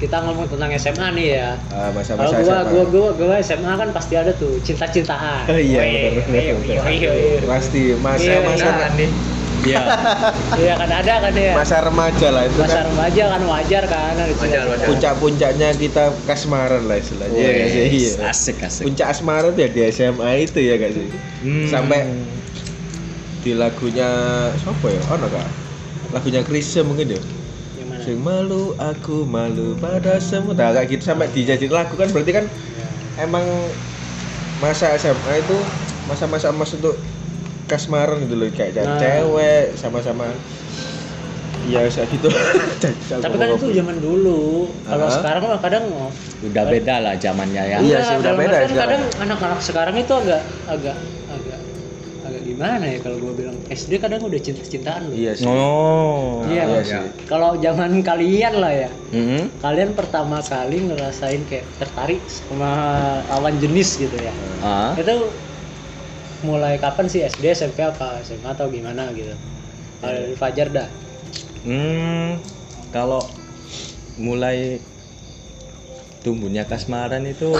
[0.00, 1.48] kita ngomong tentang SMA nih ya.
[1.70, 2.70] Ah, Kalau masa-masa gua, SMA.
[2.72, 5.44] gua gua gua SMA kan pasti ada tuh cinta-cintaan.
[5.50, 6.82] Oh, iya Wih, benar benar, wih, benar.
[6.88, 7.38] wih, wih.
[7.48, 8.70] pasti Iya, masa-masa iya.
[8.80, 9.10] Nah, nih
[9.62, 9.82] ya
[10.56, 11.52] Iya kan ada kan ya.
[11.52, 14.66] masa remaja lah itu Masa kan remaja kan wajar kan Wajar, cinta-cintaan.
[14.68, 14.86] wajar.
[14.88, 18.12] puncak-puncaknya kita kasmaran lah istilahnya ya gak sih iya.
[18.26, 21.08] asik asik puncak asmara tuh ya di SMA itu ya gak sih
[21.40, 21.64] Hmm.
[21.66, 22.04] sampai
[23.40, 24.08] di lagunya
[24.54, 25.48] siapa ya oh kak
[26.10, 27.20] lagunya Krisya mungkin ya
[27.74, 28.00] Yang mana?
[28.02, 32.44] sing malu aku malu pada semua nah, kayak gitu sampai dijadiin lagu kan berarti kan
[32.44, 32.88] Ya.
[33.20, 33.44] emang
[34.56, 35.56] masa SMA itu
[36.04, 37.00] masa-masa emas untuk
[37.70, 38.98] kasmaran gitu loh kayak Nah.
[38.98, 40.26] cewek sama-sama
[41.62, 42.28] iya kayak gitu
[43.22, 44.66] Tapi kan itu zaman dulu.
[44.82, 45.12] Kalau Ah.
[45.12, 45.84] sekarang mah kadang
[46.40, 48.74] udah beda lah zamannya ya Iya Enggak, sih, udah beda sekarang.
[48.80, 50.96] kadang anak-anak sekarang itu agak agak
[51.28, 51.60] agak
[52.20, 55.14] agak gimana ya kalau gue bilang SD kadang udah cinta-cintaan loh.
[55.14, 56.86] iya sih oh Iya, iya Mas.
[56.86, 59.44] sih Kalau zaman kalian lah ya, Mm-mm.
[59.58, 62.70] kalian pertama kali ngerasain kayak tertarik sama
[63.26, 64.32] lawan jenis gitu ya.
[64.60, 65.28] ah Itu
[66.40, 69.32] mulai kapan sih SD, SMP apa SMA atau gimana gitu?
[70.00, 70.88] Kalau dari Fajar dah.
[71.60, 72.40] Hmm,
[72.88, 73.20] kalau
[74.16, 74.80] mulai
[76.20, 77.52] tumbuhnya kasmaran itu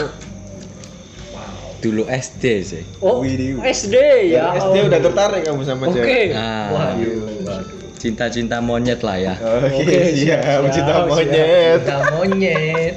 [1.81, 2.85] dulu SD sih.
[3.01, 3.57] Oh, Widih.
[3.61, 3.97] SD
[4.29, 4.61] Ya, ya.
[4.61, 4.89] SD Allah.
[4.89, 5.97] udah tertarik kamu sama Oke.
[5.97, 9.35] cewek Nah, waduh waduh cinta-cinta monyet lah ya.
[9.37, 11.09] Oke, Oke, siap, siap, cinta siap.
[11.09, 11.81] monyet.
[11.85, 12.95] kita monyet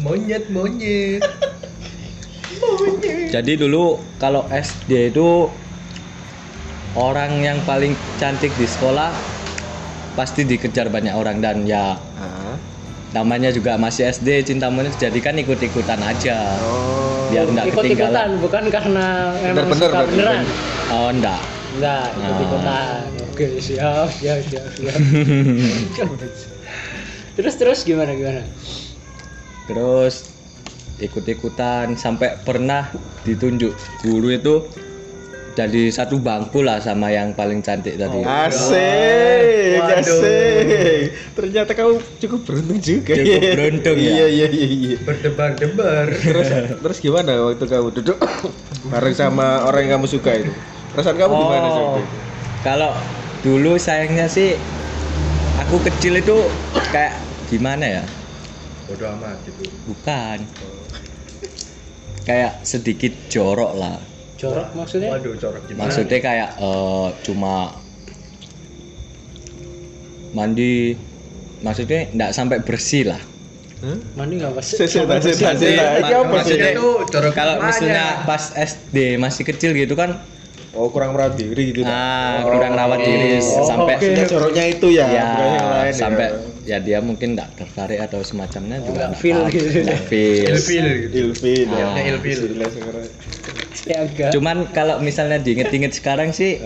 [0.00, 1.22] monyet monyet
[3.30, 3.84] Jadi dulu
[4.18, 5.46] kalau SD itu
[6.92, 9.14] orang yang paling cantik di sekolah
[10.12, 12.58] pasti dikejar banyak orang dan ya Ah.
[13.10, 16.58] namanya juga masih SD cinta monyet jadi kan ikut-ikutan aja.
[16.60, 17.30] Oh.
[17.30, 18.30] Biar enggak Ikut-ikutan ketinggalan.
[18.38, 19.06] bukan karena
[19.36, 20.10] memang Bener-bener, suka berarti.
[20.12, 20.44] beneran.
[20.90, 21.40] Oh, enggak.
[21.70, 22.18] Enggak, Ah.
[22.18, 23.02] ikut-ikutan.
[23.24, 24.98] Oke, siap, siap, siap, siap.
[27.32, 28.42] terus terus gimana gimana?
[29.64, 30.26] Terus
[31.00, 32.92] ikut-ikutan sampai pernah
[33.24, 33.72] ditunjuk
[34.04, 34.54] guru itu
[35.58, 38.22] jadi satu bangku lah sama yang paling cantik tadi.
[38.22, 38.24] Oh.
[38.24, 39.98] Asik, Waduh.
[39.98, 41.02] asik.
[41.34, 43.12] Ternyata kamu cukup beruntung juga.
[43.18, 44.10] Cukup beruntung ya.
[44.14, 44.96] Iya, iya, iya, iya.
[45.02, 46.48] berdebar-debar Terus
[46.80, 48.16] terus gimana waktu kamu duduk
[48.94, 50.52] bareng sama orang yang kamu suka itu?
[50.94, 51.82] Perasaan kamu gimana sih?
[51.82, 52.04] Oh,
[52.62, 52.90] Kalau
[53.42, 54.54] dulu sayangnya sih
[55.66, 56.46] aku kecil itu
[56.94, 57.18] kayak
[57.50, 58.02] gimana ya?
[58.90, 60.38] bodoh amat gitu Bukan.
[62.30, 63.98] Kayak sedikit jorok lah.
[64.38, 65.10] Jorok maksudnya?
[65.10, 67.74] waduh corak gimana Maksudnya kayak eh, cuma
[70.30, 70.94] mandi
[71.58, 73.18] maksudnya nggak sampai bersih lah.
[73.82, 73.98] Hah?
[74.14, 74.62] Mandi nggak pas?
[74.62, 74.78] Ma-
[75.10, 75.34] apa sih?
[76.30, 80.22] maksudnya tuh jorok kalau misalnya pas SD masih kecil gitu kan
[80.70, 81.82] Oh, kurang merawat diri gitu.
[81.82, 86.26] ah kurang rawat diri Oh, sampai Maksudnya joroknya itu ya, ya bukan yang lain sampai
[86.30, 86.49] ya.
[86.64, 89.68] Ya dia mungkin tidak tertarik atau semacamnya Oh, juga nggak nggak feel gitu.
[90.10, 90.52] Feel.
[90.54, 91.86] ilfil gitu ilfil ya.
[92.14, 92.40] Ilfil.
[93.88, 94.30] Ya enggak.
[94.36, 96.60] cuman kalau misalnya diinget-inget sekarang sih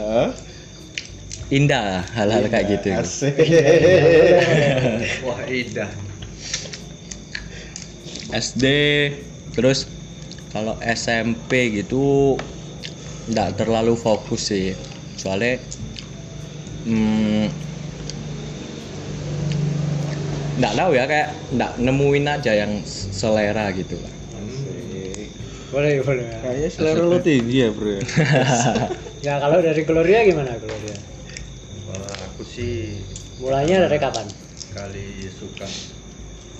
[1.52, 3.36] indah hal-hal kayak gitu Asik.
[5.22, 5.90] wah indah
[8.34, 8.64] SD
[9.54, 9.86] terus
[10.50, 12.34] kalau SMP gitu
[13.30, 14.74] nggak terlalu fokus sih
[15.14, 15.62] soalnya
[16.82, 17.46] hmm,
[20.54, 24.12] nggak tahu ya kayak nggak nemuin aja yang selera gitu lah.
[25.74, 26.22] Boleh, boleh.
[26.38, 27.98] Kayaknya selera lo tinggi ya, Bro.
[29.24, 30.96] Ya kalau dari Gloria gimana Gloria?
[31.88, 33.00] Wah, aku sih
[33.40, 34.28] Mulainya dari kapan?
[34.76, 35.64] kali suka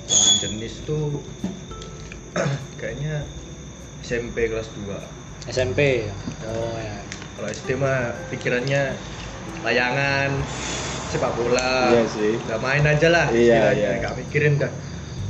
[0.09, 1.21] lawan jenis tuh
[2.81, 3.27] kayaknya
[4.01, 6.09] SMP kelas 2 SMP.
[6.49, 7.05] Oh ya.
[7.37, 8.97] kalau SD mah pikirannya
[9.61, 10.31] layangan
[11.15, 11.95] sepak bola.
[11.95, 12.35] Iya sih.
[12.43, 14.03] udah main aja lah Iya, iya.
[14.03, 14.73] nggak mikirin dah.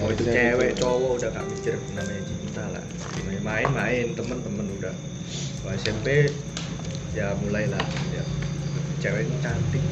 [0.00, 2.84] Mau itu cewek cowok udah gak mikir namanya cinta lah.
[3.44, 4.94] Main main temen-temen udah.
[5.60, 6.32] Kalau SMP
[7.12, 7.84] ya mulailah
[8.16, 8.24] ya.
[9.04, 9.84] Cewek ini cantik.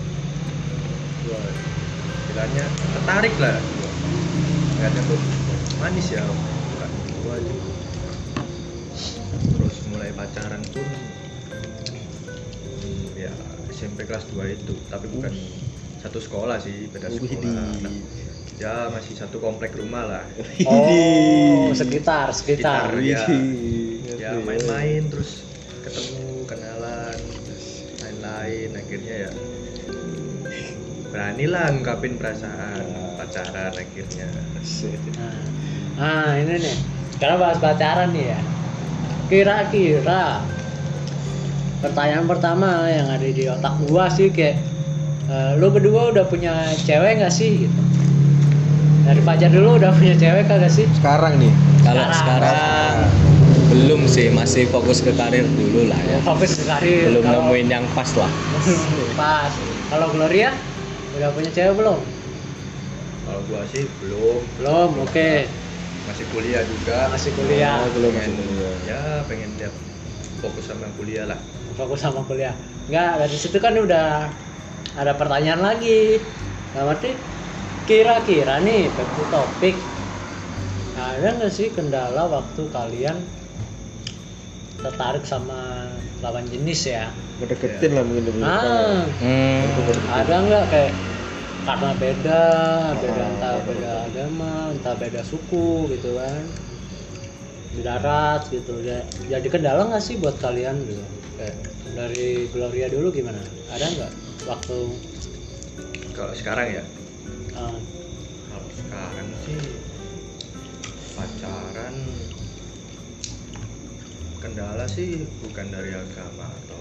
[1.28, 1.38] Gua
[2.24, 2.64] istilahnya
[2.96, 3.56] tertarik lah.
[4.80, 5.20] Lihatnya tuh
[5.78, 6.90] manis ya bukan
[7.36, 7.54] aja.
[9.38, 10.88] Terus mulai pacaran pun
[12.80, 13.30] hmm, ya
[13.70, 14.74] SMP kelas 2 itu.
[14.90, 15.30] Tapi bukan
[16.02, 17.52] satu sekolah sih beda sekolah Widih.
[17.54, 17.94] Nah,
[18.58, 20.24] ya masih satu komplek rumah lah
[20.70, 22.90] Oh, sekitar, sekitar.
[22.90, 22.98] Sekitar.
[22.98, 24.18] Widih.
[24.18, 25.46] ya main-main terus
[25.82, 27.18] ketemu kenalan
[28.02, 29.30] lain-lain akhirnya ya
[31.12, 32.86] beranilah ngungkapin perasaan
[33.20, 34.28] pacaran akhirnya.
[35.20, 35.40] Nah,
[36.00, 36.76] nah, ini nih.
[37.12, 38.40] Sekarang bahas pacaran nih ya.
[39.28, 40.40] Kira-kira
[41.84, 44.71] pertanyaan pertama yang ada di otak gua sih kayak
[45.32, 47.80] eh, lu berdua udah punya cewek nggak sih gitu.
[49.02, 50.86] Dari pacar dulu udah punya cewek kagak sih?
[50.92, 51.50] Sekarang nih.
[51.82, 52.14] kalau Sekarang.
[52.14, 52.96] sekarang
[53.72, 57.08] belum sih masih fokus ke karir dulu lah ya Fokus ke karir.
[57.10, 58.30] belum Kalau- nemuin yang pas lah
[59.18, 59.52] Pas.
[59.88, 60.52] Kalau Gloria
[61.10, 61.98] udah punya cewek belum?
[63.22, 64.90] kalau gua sih belum Belum.
[65.00, 65.48] Oke.
[66.04, 67.80] masih kuliah juga Masih kuliah.
[67.80, 68.76] Oh, belum pengen, masih kuliah.
[68.84, 69.74] ya pengen tiap
[70.38, 71.38] fokus sama kuliah lah
[71.72, 72.52] fokus sama kuliah
[72.86, 74.26] enggak dari situ kan udah
[74.92, 76.20] ada pertanyaan lagi.
[76.72, 77.10] Nah berarti
[77.88, 79.76] kira-kira nih back to topik
[80.92, 83.16] ada nggak sih kendala waktu kalian
[84.82, 85.88] tertarik sama
[86.20, 87.08] lawan jenis ya?
[87.40, 90.92] Ngedeketin lah mungkin lebih nah hmm, ada nggak kayak
[91.62, 92.42] karena beda
[92.98, 93.70] beda Ah, entah beda.
[93.70, 94.06] betul.
[94.10, 96.44] agama entah beda suku gitu kan.
[97.72, 98.84] Di darat gitu.
[98.84, 99.00] Ya
[99.32, 101.02] jadi kendala nggak sih buat kalian gitu?
[101.40, 101.56] Kayak
[101.96, 103.40] dari Gloria dulu gimana?
[103.72, 104.12] Ada nggak
[104.46, 104.78] waktu
[106.12, 106.84] kalau sekarang ya?
[107.56, 107.78] Uh,
[108.50, 109.58] kalau sekarang sih
[111.14, 111.96] pacaran
[114.42, 116.80] kendala sih bukan dari agama atau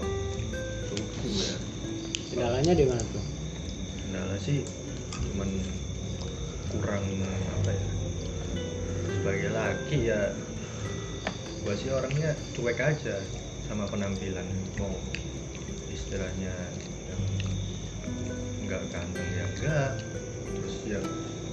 [0.90, 1.54] suku ya.
[2.34, 3.24] Kendalanya di mana tuh?
[4.04, 4.66] Kendala sih
[5.32, 5.50] cuman
[6.72, 7.04] kurang
[7.62, 7.86] apa ya
[9.22, 10.34] sebagai laki ya
[11.62, 13.22] gua sih orangnya cuek aja
[13.70, 14.44] sama penampilan
[14.80, 14.90] mau
[15.92, 16.50] istilahnya
[18.72, 19.90] nggak ganteng ya enggak
[20.48, 21.00] terus ya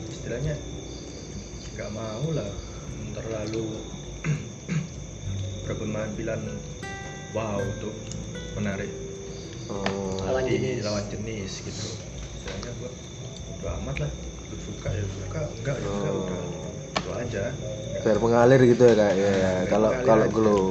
[0.08, 0.56] istilahnya
[1.76, 2.48] nggak mau lah
[3.12, 3.68] terlalu
[5.68, 6.40] berpenampilan
[7.36, 7.92] wow untuk
[8.56, 8.88] menarik
[9.70, 10.18] Oh.
[10.26, 10.82] Lawan di jenis.
[10.82, 11.86] lawan jenis gitu
[12.42, 12.90] istilahnya gua
[13.62, 14.12] udah amat lah
[14.50, 16.22] lu suka ya suka enggak ya enggak Oh.
[16.24, 16.40] udah
[16.90, 17.44] itu aja
[18.00, 19.12] Biar mengalir gitu ya kak.
[19.14, 19.52] Ya, ya.
[19.68, 20.66] Kalau kalau glow.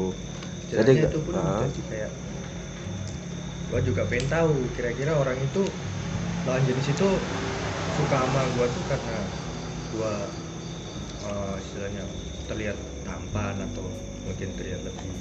[0.67, 2.11] jadi itu pun jadi kayak
[3.71, 5.63] gua juga pengen tahu kira-kira orang itu
[6.49, 7.09] lawan jenis itu
[7.93, 9.21] suka sama gua tuh karena
[9.93, 10.13] gua
[11.29, 12.05] eh, istilahnya
[12.49, 13.85] terlihat tampan atau
[14.25, 15.13] mungkin terlihat lebih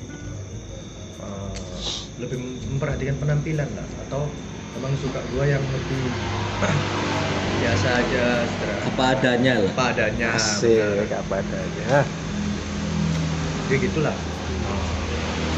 [1.20, 1.80] eh,
[2.24, 2.38] lebih
[2.72, 3.88] memperhatikan penampilan lah.
[4.08, 4.32] Atau
[4.80, 6.16] emang suka gua yang lebih
[7.60, 9.72] biasa aja sederhana apa adanya lah.
[9.76, 11.86] Apa adanya Asik, apa adanya.
[13.68, 14.16] ya gitulah.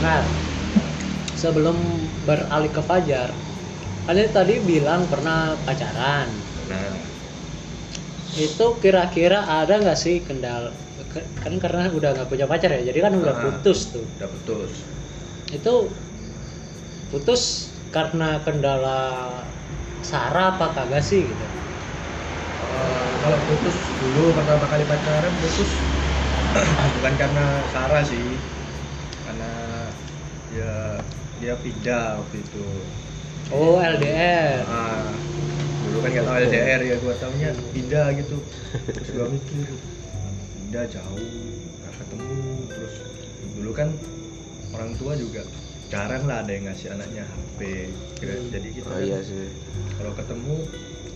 [0.01, 0.25] Nah
[1.37, 1.77] sebelum
[2.25, 3.29] beralih ke Fajar
[4.09, 6.33] kalian tadi bilang pernah pacaran.
[6.65, 6.97] Nah
[8.41, 10.73] itu kira-kira ada nggak sih kendala
[11.13, 13.41] ke- kan karena udah nggak punya pacar ya jadi kan udah Ah.
[13.45, 14.01] putus tuh.
[14.17, 14.71] udah putus.
[15.53, 15.73] Itu
[17.13, 17.41] putus
[17.93, 18.99] karena kendala
[20.01, 21.45] saraf apa kagak sih gitu?
[22.65, 25.69] Eh, kalau putus dulu pertama kali pacaran putus.
[26.97, 28.25] Bukan karena Sarah sih
[29.25, 29.51] karena
[30.49, 30.97] ya
[31.37, 32.65] dia pindah waktu itu
[33.49, 35.09] oh LDR ah
[35.89, 38.37] dulu kan nggak tahu LDR ya gua tahunya pindah gitu.
[38.93, 39.67] Terus gua mikir
[40.53, 41.29] pindah jauh
[41.81, 42.37] nggak ketemu.
[42.69, 42.93] Terus
[43.57, 43.89] dulu kan
[44.77, 45.41] orang tua juga
[45.89, 47.89] jarang lah ada yang ngasih anaknya HP
[48.53, 49.49] jadi kita oh kan iya sih.
[49.97, 50.55] kalau ketemu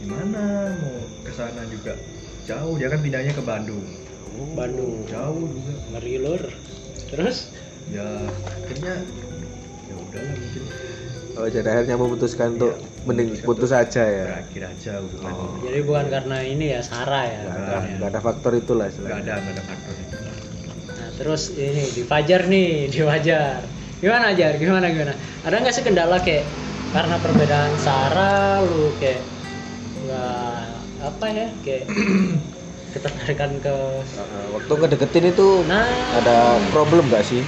[0.01, 0.43] gimana?
[0.81, 1.93] Mau ke sana juga
[2.49, 2.73] jauh.
[2.81, 3.85] Dia kan pindahnya ke Bandung.
[4.57, 5.05] Bandung.
[5.05, 5.73] Jauh juga.
[5.93, 6.43] Ngeri lur.
[7.13, 7.53] Terus?
[7.93, 8.07] Ya
[8.65, 9.05] akhirnya
[9.85, 10.63] ya udahlah mungkin
[11.33, 15.59] oh jadi akhirnya memutuskan untuk Iya, mending putus aja ya berakhir aja hubungan Oh.
[15.59, 17.95] jadi bukan karena ini ya Sarah ya nggak bukan ada, ya.
[17.97, 20.15] nggak ada faktor itulah istilahnya ada nggak ada faktor itu
[20.93, 23.59] Nah, terus ini di Fajar nih, di Fajar.
[23.99, 24.55] Gimana Jar?
[24.55, 25.13] Gimana gimana?
[25.43, 26.47] Ada nggak sih kendala kayak
[26.91, 29.19] karena perbedaan Sarah lu kayak
[29.99, 30.63] nggak
[31.03, 31.83] apa ya kayak
[32.93, 33.73] ketertarikan ke
[34.13, 35.81] Uh, waktu ngedeketin itu nah
[36.13, 37.41] ada problem nggak sih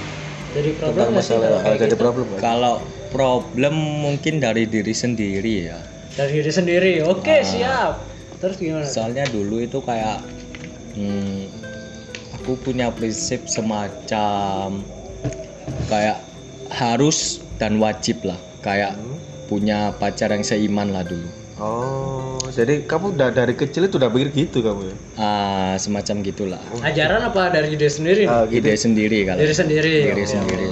[0.50, 2.02] jadi tentang problem nggak sih masalah kalau kayak jadi gitu?
[2.02, 2.74] problem kalau
[3.08, 5.78] problem mungkin dari diri sendiri ya
[6.12, 7.42] dari diri sendiri oke Ah.
[7.42, 7.92] siap
[8.36, 10.20] terus gimana soalnya dulu itu kayak
[10.92, 11.48] hmm,
[12.34, 14.80] aku punya prinsip semacam
[15.86, 16.18] kayak
[16.68, 17.18] harus
[17.56, 19.16] dan wajib lah kayak Hmm.
[19.46, 24.28] punya pacar yang seiman lah dulu Oh, jadi kamu udah dari kecil itu udah pikir
[24.36, 24.96] gitu kamu ya?
[25.16, 28.60] ah semacam gitulah ajaran apa dari diri sendiri Ah, gitu.
[28.60, 30.28] ide sendiri kalau diri sendiri diri Oh.
[30.28, 30.66] sendiri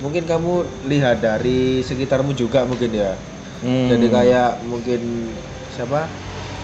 [0.00, 0.52] Mungkin kamu
[0.88, 3.12] lihat dari sekitarmu juga mungkin ya.
[3.60, 3.88] Hmm.
[3.92, 5.00] Jadi kayak mungkin
[5.68, 6.08] siapa?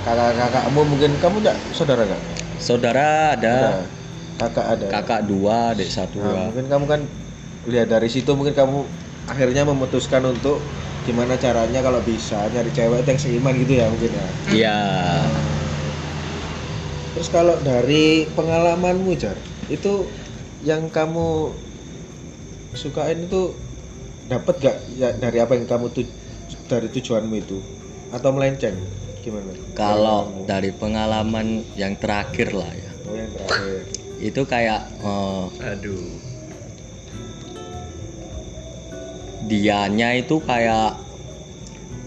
[0.01, 2.23] Kakak-kakakmu mungkin kamu enggak saudara nggak?
[2.57, 3.85] saudara ada
[4.37, 4.87] Kakak ada.
[4.93, 7.01] kakak dua adik satu Nah, mungkin kamu kan
[7.69, 8.85] lihat dari situ mungkin kamu
[9.27, 10.61] akhirnya memutuskan untuk
[11.09, 14.27] gimana caranya kalau bisa nyari cewek yang seiman gitu ya mungkin ya.
[14.53, 14.79] iya
[17.17, 19.41] Terus kalau dari pengalamanmu Jar,
[19.73, 20.05] itu
[20.69, 21.49] yang kamu
[22.77, 23.57] sukain itu
[24.29, 26.05] dapat gak ya dari apa yang kamu tu
[26.71, 27.59] dari tujuanmu itu?
[28.15, 28.77] Atau melenceng?
[29.25, 29.51] Gimana?
[29.77, 30.49] kalau Pengalamanmu.
[30.49, 31.47] dari pengalaman
[31.77, 32.91] yang terakhir lah ya.
[33.07, 33.85] Oh yang terakhir.
[34.17, 36.09] itu kayak eh, aduh.
[39.47, 40.97] dianya itu kayak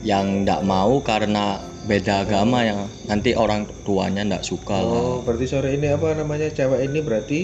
[0.02, 5.00] yang ndak mau karena beda agama yang nanti orang tuanya ndak suka lah.
[5.00, 6.52] Oh, berarti sore ini apa namanya?
[6.52, 7.40] Cewek ini berarti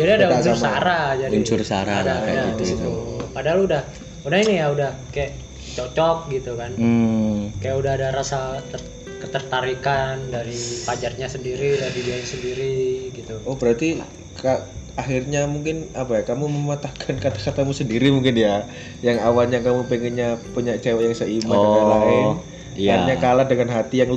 [0.00, 0.64] jadi ada unsur agama.
[0.64, 2.56] Sarah jadi Unsur Sarah ada, kayak ada gitu.
[2.56, 2.90] di situ.
[3.30, 3.82] padahal udah
[4.20, 5.32] udah ini ya udah kayak
[5.70, 8.88] cocok gitu kan hmm, kayak udah ada rasa ter-
[9.20, 12.74] ketertarikan dari pajarnya sendiri dari dia sendiri
[13.12, 14.00] gitu oh berarti
[14.34, 14.64] kak
[14.96, 18.66] akhirnya mungkin apa ya kamu mematahkan kata-katamu sendiri mungkin ya
[19.00, 22.26] yang awalnya kamu pengennya punya cewek yang seiman dan Oh, lain-lain
[22.74, 22.90] iya.
[22.96, 24.10] akhirnya kalah dengan hati yang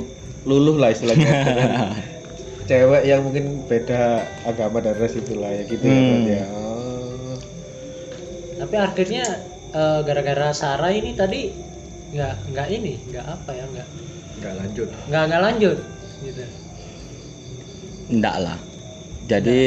[0.44, 1.70] luluh lah istilahnya dengan
[2.64, 6.24] cewek yang mungkin beda agama dan ras itulah ya gitu ya Hmm.
[6.26, 6.44] ya.
[6.48, 7.36] Oh.
[8.54, 9.24] tapi akhirnya
[9.74, 11.50] eh, gara-gara Sarah ini tadi
[12.14, 13.88] nggak nggak ini nggak apa ya nggak?
[14.38, 14.88] Nggak lanjut.
[15.10, 15.78] Nggak nggak lanjut
[16.22, 16.42] gitu.
[18.14, 18.58] Ndak lah.
[19.26, 19.60] Jadi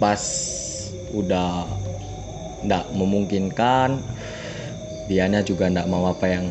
[0.00, 0.22] pas
[1.12, 1.68] udah
[2.64, 4.00] ndak memungkinkan
[5.06, 6.46] dianya juga ndak mau apa yang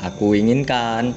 [0.00, 1.12] aku inginkan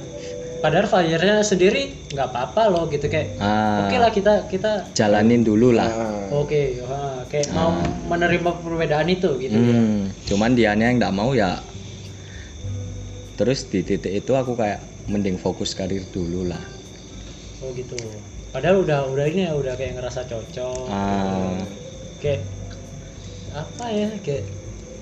[0.60, 3.08] padahal Fajarnya sendiri nggak apa-apa loh gitu.
[3.08, 5.88] Kayak ah, oke lah kita kita jalanin dulu lah.
[5.88, 7.72] Nah, oke wah, kayak mau
[8.12, 9.56] menerima perbedaan itu gitu.
[9.56, 11.58] Ya Hmm, cuman dianya yang nggak mau ya
[13.40, 16.60] terus di titik itu aku kayak mending fokus karir dulu lah.
[17.64, 17.96] Oh gitu.
[18.52, 20.88] Padahal udah udah ini ya udah kayak ngerasa cocok.
[20.92, 21.56] Ah,
[22.20, 22.44] kayak
[23.56, 24.59] apa ya kayak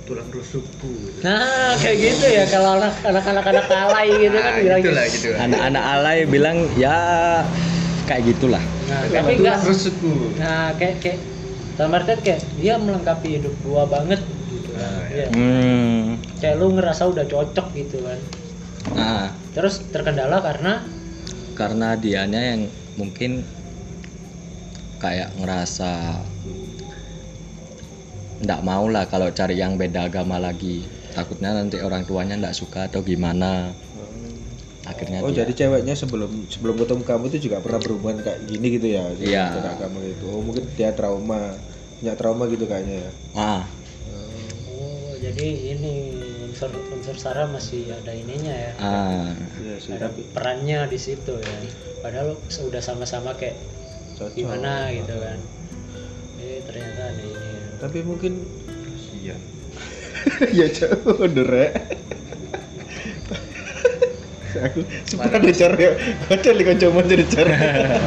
[0.08, 0.92] tulang rusukku.
[1.20, 5.12] Nah kayak gitu ya kalau anak anak alay gitu kan nah, bilang gitu gitu.
[5.12, 6.98] gitu anak-anak alay bilang ya
[8.08, 8.64] kayak gitulah.
[8.88, 9.60] Nah tapi enggak.
[9.60, 10.12] tulang rusukku.
[10.40, 11.20] Nah kayak kayak
[11.76, 14.72] dalam artian kayak dia melengkapi hidup gua banget gitu.
[14.72, 15.28] Kan Nah, Iya.
[15.36, 16.04] hmm,
[16.40, 18.20] kayak lu ngerasa udah cocok gitu kan.
[18.96, 20.88] Nah terus terkendala karena?
[21.60, 23.44] Karena dianya yang mungkin
[25.04, 26.24] kayak ngerasa
[28.38, 30.86] ndak mau lah kalau cari yang beda agama lagi.
[31.14, 33.74] Takutnya nanti orang tuanya ndak suka atau gimana.
[34.88, 38.68] Akhirnya oh dia- jadi ceweknya sebelum sebelum ketemu kamu itu juga pernah berhubungan kayak gini
[38.78, 39.04] gitu ya?
[39.20, 39.46] Iya.
[39.58, 40.26] agama gitu.
[40.32, 41.58] Oh mungkin dia trauma
[42.00, 43.12] punya trauma gitu kayaknya ya?
[43.36, 43.64] Ah.
[44.72, 45.94] Oh jadi ini
[46.48, 48.72] unsur unsur Sarah masih ada ininya ya?
[48.80, 49.34] Ah.
[49.60, 51.58] Iya sih ada tapi perannya di situ ya?
[52.00, 53.58] Padahal udah sama-sama kayak
[54.16, 54.38] cocok.
[54.40, 55.38] gimana gitu kan?
[56.40, 57.57] Eh ternyata ada ini.
[57.78, 59.40] Tapi mungkin kasian
[60.58, 61.70] ya jauh ya
[64.58, 65.94] aku sempat dicar ya.
[66.34, 67.26] Ada di kancamu jadi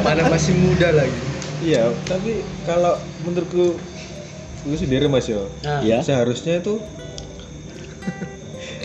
[0.03, 1.15] mana masih muda lagi?
[1.63, 3.77] Iya tapi kalau menurutku
[4.67, 6.03] itu sendiri mas yo Nah, Ya.
[6.03, 6.81] seharusnya itu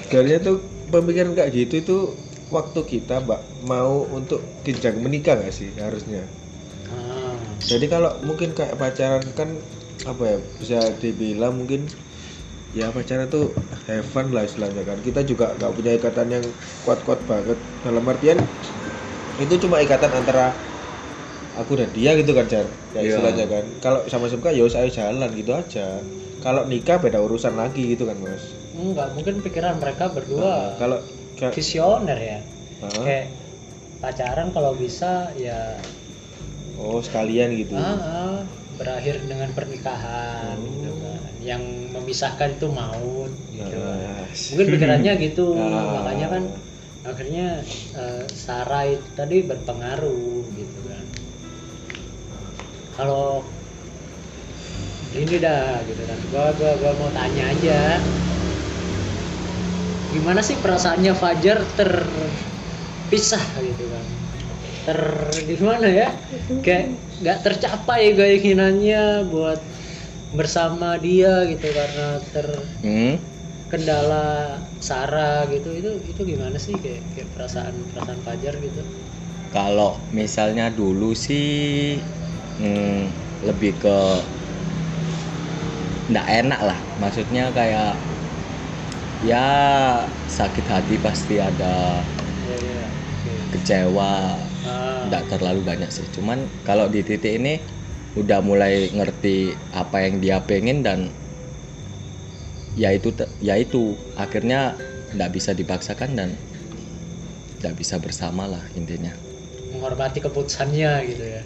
[0.06, 0.56] sebenarnya tuh
[0.88, 1.96] pemikiran kayak gitu itu
[2.48, 6.22] waktu kita mbak mau untuk jenjang menikah gak sih harusnya?
[6.88, 7.34] Ah,
[7.66, 9.58] jadi kalau mungkin kayak pacaran kan
[10.04, 11.88] apa ya bisa dibilang mungkin
[12.76, 13.56] ya pacaran tuh
[13.88, 14.98] have fun lah istilahnya kan.
[15.00, 16.44] Kita juga nggak punya ikatan yang
[16.84, 17.58] kuat-kuat banget.
[17.80, 18.38] Dalam artian
[19.40, 20.52] itu cuma ikatan antara
[21.56, 23.16] aku dan dia gitu kan Jar ya Iya.
[23.16, 23.64] istilahnya kan.
[23.80, 25.86] Kalau sama suka ya saya jalan gitu aja.
[26.44, 28.44] Kalau nikah beda urusan lagi gitu kan mas.
[28.76, 30.98] Enggak mungkin pikiran mereka Nah, berdua kalau
[31.40, 32.38] kayak visioner ya.
[32.84, 33.02] Hah?
[33.02, 33.26] kayak
[34.04, 35.80] pacaran kalau bisa ya
[36.76, 37.72] oh sekalian gitu.
[37.72, 38.35] Ah, ah,
[38.76, 40.64] berakhir dengan pernikahan Oh.
[40.68, 41.20] gitu kan.
[41.40, 41.62] Yang
[41.94, 43.76] memisahkan itu maut gitu.
[44.52, 45.46] Mungkin pikirannya gitu.
[45.60, 46.00] Ah.
[46.02, 46.42] makanya kan
[47.06, 47.46] akhirnya
[47.96, 51.04] eh, Sarah itu tadi berpengaruh gitu kan.
[52.96, 53.44] Kalau
[55.16, 56.18] ini dah gitu kan.
[56.32, 57.80] Gua gua gua mau tanya aja.
[60.12, 64.15] Gimana sih perasaannya Fajar terpisah gitu kan
[64.86, 65.00] ter
[65.50, 66.08] gimana ya
[66.64, 66.84] kayak
[67.20, 68.98] nggak tercapai keinginannya
[69.32, 69.60] buat
[70.38, 72.02] bersama dia gitu karena
[72.34, 72.48] ter
[72.82, 73.26] Hmm?
[73.72, 74.24] kendala
[74.88, 78.82] Sarah gitu itu itu gimana sih kayak, kayak perasaan perasaan Fajar gitu
[79.54, 81.46] Kalau misalnya dulu sih
[82.58, 83.06] hmm,
[83.46, 83.96] lebih ke
[86.10, 86.78] nggak enak lah.
[87.00, 87.90] Maksudnya kayak
[89.20, 89.44] ya
[90.26, 92.04] sakit hati pasti ada,
[92.46, 93.36] ya ya oke.
[93.52, 94.12] kecewa,
[94.66, 96.06] Ah, nggak terlalu banyak sih.
[96.10, 97.62] Cuman kalau di titik ini
[98.16, 101.12] udah mulai ngerti apa yang dia pengen dan
[102.76, 104.76] ya itu ya itu akhirnya
[105.14, 106.30] nggak bisa dipaksakan dan
[107.60, 109.12] nggak bisa bersama lah intinya.
[109.72, 111.42] menghormati keputusannya gitu ya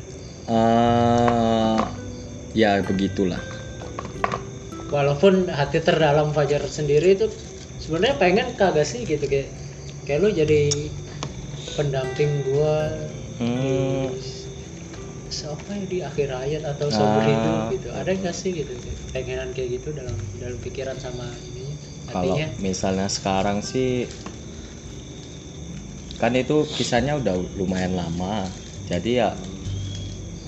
[0.51, 1.79] eh
[2.55, 3.41] ya begitulah.
[4.91, 7.31] walaupun hati terdalam Fajar sendiri itu
[7.79, 9.55] sebenarnya pengen kagak sih gitu kayak
[10.07, 10.91] kayak lu jadi
[11.77, 12.75] pendamping gua
[13.39, 14.21] Hmm, di
[15.31, 17.31] siapa ya di akhir hayat atau seumur Ah.
[17.31, 18.75] hidup gitu ada nggak sih gitu
[19.14, 21.79] pengenan kayak gitu dalam dalam pikiran sama ininya
[22.11, 24.05] kalau misalnya sekarang sih
[26.21, 28.53] kan itu kisahnya udah lumayan lama.
[28.91, 29.31] Jadi ya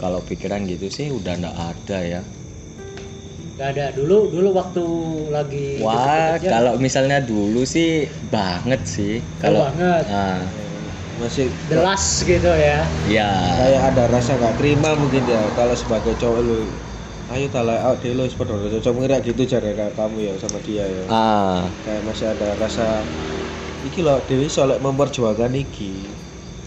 [0.00, 2.20] kalau pikiran gitu sih udah ndak ada ya.
[3.58, 4.84] Gak ada dulu dulu waktu
[5.30, 9.14] lagi Wah, kalau misalnya dulu sih banget sih.
[9.42, 10.04] Kalau banget.
[10.12, 10.40] ah,
[11.20, 12.80] masih the last gitu ya.
[13.04, 13.28] Ya
[13.60, 16.58] kayak ada rasa nggak terima mungkin ya kalau sebagai cowok lu
[17.32, 20.84] ayo talah out deh lu sepeda cocok mengira gitu cara kayak kamu ya sama dia
[20.84, 21.04] ya.
[21.08, 21.68] Ah.
[21.84, 23.04] Kayak masih ada rasa
[23.84, 26.08] iki loh Dewi soalnya memperjuangkan iki.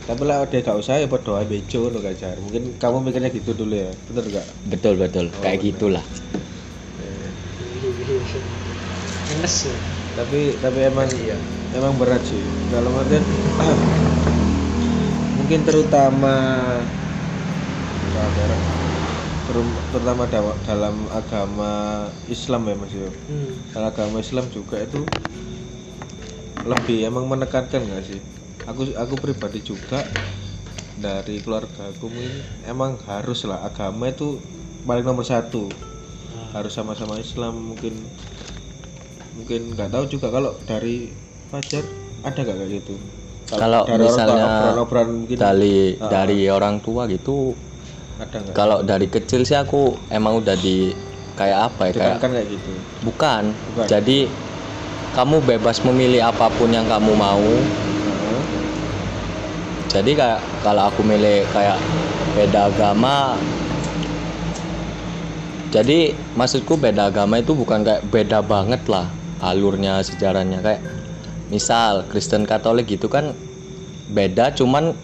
[0.05, 2.37] Tapi lah dia gak usah ya berdoa bejo lo jar.
[2.37, 3.89] Mungkin kamu mikirnya gitu dulu ya.
[4.05, 4.45] Bener gak?
[4.69, 5.33] Betul betul.
[5.33, 5.69] Oh, kayak bener.
[5.73, 6.05] gitulah.
[7.01, 7.29] Ya.
[10.13, 11.37] Tapi tapi emang Iya.
[11.73, 12.45] emang berat sih.
[12.69, 13.25] Dalam artian
[15.45, 16.35] mungkin terutama
[19.93, 20.25] terutama
[20.65, 21.71] dalam agama
[22.25, 23.77] Islam ya mas yo hmm.
[23.77, 25.05] dalam agama Islam juga itu
[26.65, 28.17] lebih emang menekankan nggak sih?
[28.65, 30.01] Aku aku pribadi juga
[30.97, 34.41] dari keluarga aku mungkin emang harus lah agama itu
[34.81, 35.69] paling nomor satu.
[36.33, 38.01] Ah, harus sama-sama Islam mungkin
[39.37, 41.13] mungkin nggak tahu juga kalau dari
[41.53, 41.85] Fajar
[42.25, 42.97] ada nggak kayak gitu
[43.45, 46.09] Kalau misalnya obrolan-obrolan mungkin Dari Ah.
[46.09, 47.53] dari orang tua gitu
[48.15, 50.95] ada kalau dari kecil sih aku emang udah di
[51.35, 52.71] kayak apa ya kayak kayak gitu
[53.05, 53.51] bukan.
[53.75, 53.85] Bukan.
[53.85, 54.25] Jadi
[55.13, 57.43] kamu bebas memilih apa pun yang kamu mau.
[57.43, 58.41] Heeh.
[59.91, 61.77] Jadi kayak kalau aku milih kayak
[62.35, 63.39] beda agama
[65.71, 69.07] jadi maksudku beda agama itu bukan kayak beda banget lah
[69.39, 70.83] alurnya sejarahnya kayak
[71.47, 73.37] misal Kristen Katolik gitu kan
[74.09, 74.97] beda cuman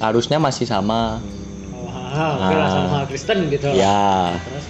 [0.00, 1.24] harusnya masih sama.
[1.72, 2.72] Oh, ah, oke lah Ah.
[2.72, 3.72] sama Kristen gitu.
[3.72, 4.36] Ya.
[4.44, 4.64] Terus?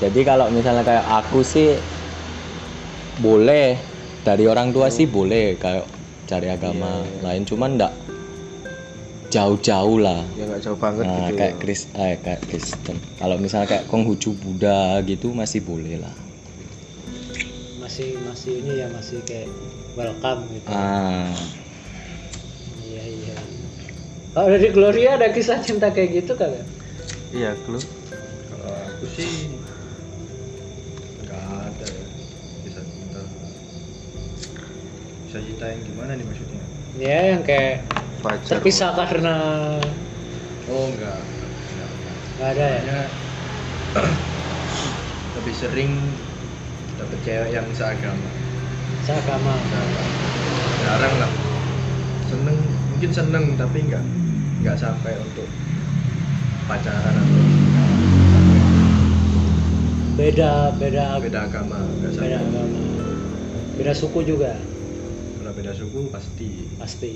[0.00, 1.76] Jadi kalau misalnya kayak aku sih
[3.20, 3.76] boleh
[4.24, 5.84] dari orang tua sih boleh kayak
[6.26, 7.92] cari agama lain cuman ndak
[9.28, 10.24] jauh-jauh lah.
[10.36, 12.96] Ya nggak jauh banget nah gitu kayak Kris eh, kayak Kristen.
[13.20, 16.16] Kalau misalnya kayak Konghucu Buddha gitu masih boleh lah.
[17.80, 19.48] Masih masih ini ya masih kayak
[19.98, 20.68] welcome gitu.
[20.70, 21.28] Ah.
[22.82, 23.36] Iya iya.
[24.32, 26.64] Kalau dari Gloria ada kisah cinta kayak gitu kagak
[27.32, 27.80] iya lu
[28.52, 29.48] kalau aku sih
[31.24, 32.06] nggak ada ya
[32.60, 33.20] bisa cinta.
[35.26, 36.62] Bisa cinta yang gimana nih maksudnya?
[37.00, 37.88] Ya yang kayak
[38.20, 39.34] Fajar terpisah karena
[40.68, 41.18] oh enggak
[41.72, 42.16] enggak, enggak.
[42.36, 42.78] nggak ada ya?
[42.84, 43.00] Hanya
[45.40, 45.92] lebih sering
[47.00, 48.41] dapet cewek yang seagama
[49.00, 49.64] seagama
[50.82, 51.32] jarang lah.
[52.28, 52.56] Seneng
[52.92, 54.04] mungkin seneng tapi nggak
[54.62, 55.48] nggak sampai untuk
[56.68, 57.42] pacaran atau
[60.12, 62.28] beda beda beda agama nggak sampai.
[62.28, 62.62] beda agama.
[63.72, 64.52] Beda suku juga.
[65.40, 66.50] Kalau beda suku pasti.
[66.76, 67.12] Pasti.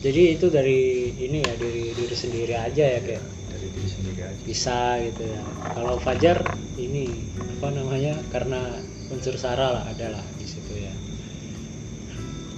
[0.00, 4.42] Jadi itu dari ini ya diri diri sendiri aja ya kayak dari diri sendiri aja.
[4.44, 5.40] bisa gitu ya.
[5.76, 6.40] Kalau Fajar
[6.88, 7.04] ini
[7.36, 10.92] apa namanya karena unsur sara lah ada lah di situ ya.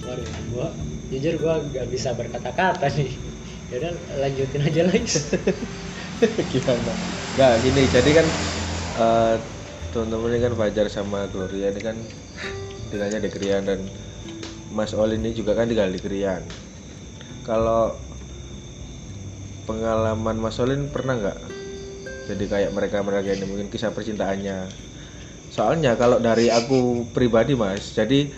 [0.03, 0.71] Baru gua
[1.11, 3.11] jujur gua gak bisa berkata-kata nih.
[3.71, 5.17] Ya udah lanjutin aja lagi.
[6.51, 6.93] Gimana?
[7.33, 8.27] Nggak gini jadi kan
[8.95, 9.35] eh,
[9.89, 11.97] teman-teman ini kan Fajar sama Gloria ini kan
[12.93, 13.81] tinggalnya di Krian dan
[14.69, 16.45] Mas Ol ini juga kan tinggal di Krian.
[17.43, 17.97] Kalau
[19.63, 21.37] pengalaman Mas Olin pernah nggak
[22.23, 24.71] jadi kayak mereka mereka ini mungkin kisah percintaannya.
[25.51, 28.31] Soalnya kalau dari aku pribadi mas jadi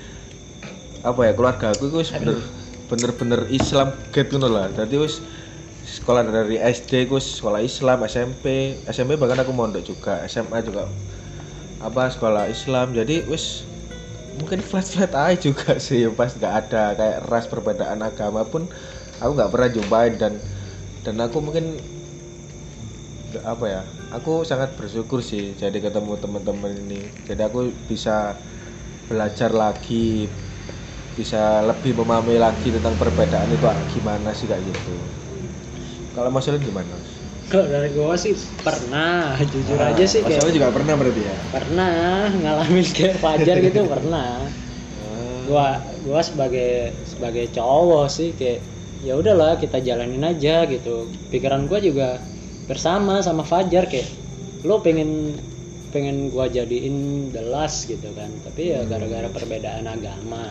[1.05, 2.37] apa ya keluarga aku itu bener
[2.89, 4.73] bener-bener Islam gitu lah.
[4.73, 5.21] Jadi wis
[5.85, 10.89] sekolah dari SD ku sekolah Islam SMP SMP bahkan aku mondok juga SMA juga
[11.77, 12.97] apa sekolah Islam.
[12.97, 13.69] Jadi wis
[14.41, 18.65] mungkin flat flat aja juga sih pas nggak ada kayak ras perbedaan agama pun
[19.21, 20.13] aku nggak pernah jumpain.
[20.17, 20.33] Dan
[21.05, 21.77] dan aku mungkin
[23.43, 23.81] apa ya
[24.17, 27.01] aku sangat bersyukur sih jadi ketemu teman-teman ini.
[27.27, 27.59] Jadi aku
[27.89, 28.39] bisa
[29.09, 30.29] belajar lagi
[31.15, 34.95] bisa lebih memahami lagi tentang perbedaan itu gimana sih kayak gitu.
[36.15, 36.95] Kalau Mas Olin gimana?
[37.51, 38.33] kalau dari gua sih
[38.65, 41.37] pernah jujur Ah, aja sih Mas kayak juga pernah berarti ya?
[41.53, 44.49] pernah ngalamin kayak Fajar gitu pernah.
[44.97, 45.67] Ah, gua
[46.05, 46.69] gua sebagai
[47.11, 48.59] sebagai cowok sih kayak
[49.07, 50.95] ya udahlah kita jalanin aja gitu.
[51.31, 52.09] Pikiran gua juga
[52.65, 54.09] bersama sama Fajar kayak
[54.65, 55.37] lo pengen
[55.93, 60.49] pengen gua jadiin the last gitu kan tapi ya gara-gara perbedaan agama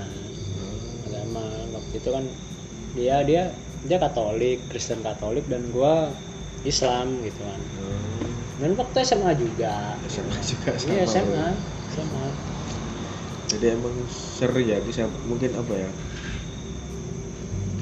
[1.10, 1.44] agama
[1.74, 2.24] waktu itu kan
[2.94, 3.50] dia dia
[3.84, 6.08] dia Katolik Kristen Katolik dan gua
[6.64, 8.30] Islam gitu kan hmm.
[8.62, 10.90] dan waktu SMA juga SMA juga sama.
[10.94, 11.46] iya SMA
[11.92, 12.26] SMA
[13.44, 15.90] Jadi emang seri ya kisah mungkin apa ya?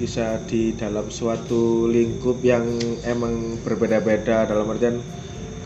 [0.02, 2.66] Kisah di dalam suatu lingkup yang
[3.12, 3.34] emang
[3.64, 4.96] berbeda-beda dalam artian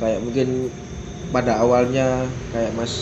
[0.01, 0.49] kayak mungkin
[1.35, 2.09] pada awalnya
[2.53, 2.95] kayak Mas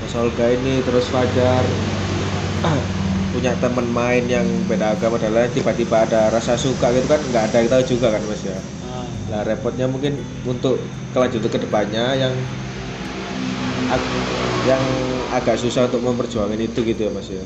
[0.00, 1.64] Mas Olga ini terus Fajar
[3.32, 7.58] punya teman main yang beda agama lain tiba-tiba ada rasa suka gitu kan nggak ada
[7.72, 8.58] tahu juga kan Mas ya.
[8.82, 10.14] Ah, Nah repotnya mungkin
[10.52, 10.74] untuk
[11.14, 12.34] kelanjutan ke depannya yang
[14.60, 14.82] yang
[15.32, 17.44] agak susah untuk memperjuangkan itu gitu ya mas ya.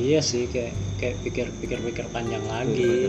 [0.00, 3.08] Iya sih kayak kayak pikir pikir pikir panjang lagi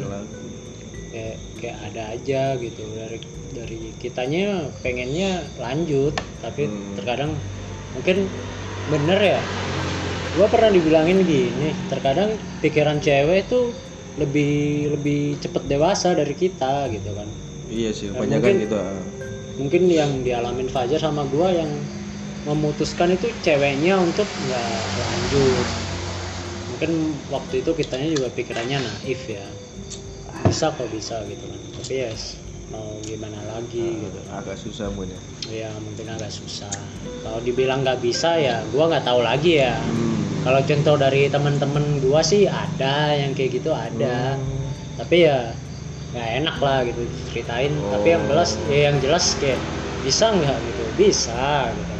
[1.12, 3.20] kayak kayak ada aja gitu dari
[3.52, 4.46] dari kitanya
[4.80, 5.30] pengennya
[5.60, 6.96] lanjut tapi Hmm.
[6.96, 7.32] terkadang
[7.92, 8.18] mungkin
[8.88, 9.42] bener ya
[10.32, 12.30] gua pernah dibilangin gini terkadang
[12.64, 13.60] pikiran cewek itu
[14.16, 14.54] lebih
[14.96, 17.30] lebih cepet dewasa dari kita gitu kan
[17.72, 18.76] Iya sih, Ya, banyak kan mungkin- gitu.
[18.76, 19.04] ah.
[19.56, 21.88] mungkin yang dialamin Fajar sama gua yang
[22.42, 25.68] memutuskan itu ceweknya untuk nggak lanjut
[26.82, 29.46] mungkin waktu itu kitanya juga pikirannya naif ya.
[30.50, 31.62] Bisa kok bisa gitu kan.
[31.78, 32.10] Tapi ya
[32.74, 34.18] mau gimana lagi gitu.
[34.34, 35.22] Agak susah mungkin ya.
[35.70, 36.74] ya mungkin agak susah.
[37.22, 39.78] Kalau dibilang nggak bisa ya gua nggak tahu lagi ya.
[39.78, 40.10] Hmm.
[40.42, 44.42] kalau contoh dari teman-teman gua sih ada yang kayak gitu ada.
[44.42, 44.74] Hmm.
[44.98, 45.54] tapi ya
[46.18, 48.30] nggak enak lah gitu ceritain tapi yang Oh.
[48.34, 49.62] jelas ya yang jelas kayak
[50.02, 50.58] bisa nggak?
[50.66, 50.84] gitu.
[50.98, 51.94] Bisa gitu.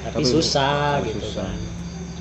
[0.00, 1.44] Tapi, Tapi susah oh, gitu susah.
[1.44, 1.63] kan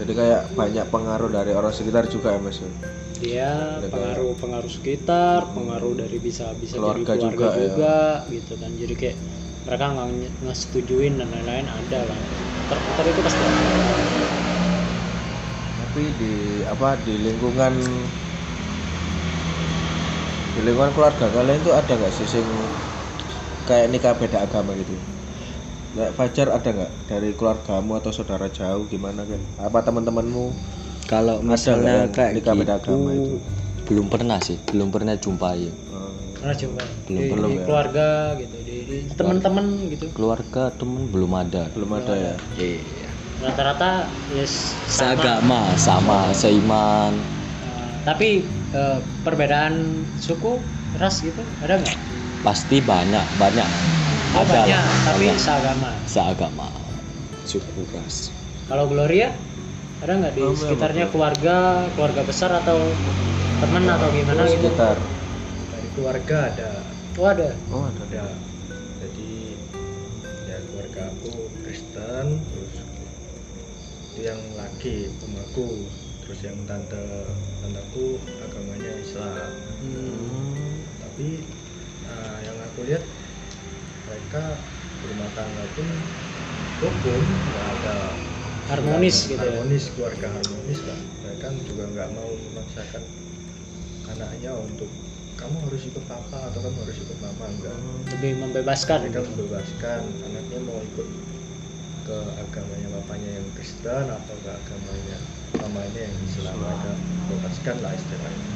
[0.03, 2.59] Jadi kayak banyak pengaruh dari orang sekitar juga ya mas.
[2.59, 3.79] ya?
[3.79, 7.63] Ada pengaruh pengaruh sekitar pengaruh dari bisa bisa Keluarga jadi keluarga juga, ya.
[7.63, 7.97] juga,
[8.35, 9.17] gitu kan jadi kayak
[9.63, 10.07] mereka nggak
[10.43, 12.19] nggak setujuin dan lain-lain ada lah
[12.67, 13.63] ter itu pasti ada
[15.79, 16.33] Tapi di
[16.67, 17.73] apa di lingkungan
[20.51, 22.45] di lingkungan keluarga kalian itu ada nggak sih sing
[23.63, 24.99] kayak nikah beda agama gitu?
[25.93, 29.41] Kayak Fajar ada nggak dari keluargamu atau saudara jauh gimana kan?
[29.61, 30.45] Apa teman-temanmu?
[31.05, 33.33] Kalau misalnya nggak kayak nikah beda gitu, agama itu?
[33.83, 35.59] belum pernah sih, belum pernah jumpai.
[35.69, 35.73] Eh,
[36.39, 37.65] pernah coba Belum, di, belum di ya.
[37.67, 38.07] keluarga
[38.41, 41.63] gitu di, di teman-teman gitu Keluarga temen belum ada.
[41.75, 42.33] belum ada ya?
[42.57, 43.09] Iya.
[43.43, 47.13] rata-rata ya s- sama Seagama, sama, seiman.
[47.61, 48.29] Uh, tapi
[48.71, 50.63] uh, perbedaan suku
[50.95, 51.97] ras gitu ada nggak
[52.43, 53.69] Pasti banyak, banyak.
[54.33, 55.37] Oh, ada banyak, lah, tapi banyak.
[55.39, 56.67] seagama seagama.
[57.43, 58.31] Suku ras.
[58.65, 59.35] kalau Gloria
[59.99, 61.13] ada nggak di Oh, sekitarnya betul.
[61.13, 61.57] keluarga
[61.93, 62.95] keluarga besar atau
[63.59, 64.97] teman atau gimana gitu sekitar
[65.69, 66.71] dari keluarga ada
[67.15, 68.25] oh ada oh ada ada
[68.99, 69.31] jadi
[70.47, 71.31] ya keluarga aku
[71.61, 72.73] Kristen terus
[74.13, 75.67] itu yang laki omaku
[76.23, 77.03] terus yang tante
[77.61, 78.07] tanteku
[78.39, 79.51] agamanya Islam
[79.83, 80.79] Hmm.
[80.97, 81.43] tapi
[81.99, 83.03] nah, yang aku lihat
[84.33, 84.57] mereka
[85.05, 85.85] berumah tangga pun
[86.81, 87.21] rukun
[87.53, 88.17] nggak ada
[88.65, 89.61] Harmonis gitu ya?
[89.61, 93.03] harmonis keluarga harmonis lah mereka juga nggak mau memaksakan
[94.09, 94.89] anaknya untuk
[95.37, 97.77] kamu harus ikut papa atau kamu harus ikut mama enggak.
[98.17, 99.29] Lebih membebaskan mereka gitu.
[99.37, 101.07] membebaskan anaknya mau ikut
[102.09, 105.17] ke agamanya bapaknya yang Kristen atau ke agamanya
[105.61, 106.57] mamanya yang Islam.
[106.57, 106.91] Mereka
[107.29, 108.47] bebaskan lah istilahnya.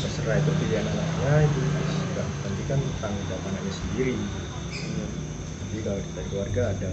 [0.00, 4.14] Terserah itu pilihan anaknya itu enggak nanti kan tanggung jawab anaknya sendiri
[5.74, 6.92] jadi kalau dari keluarga ada.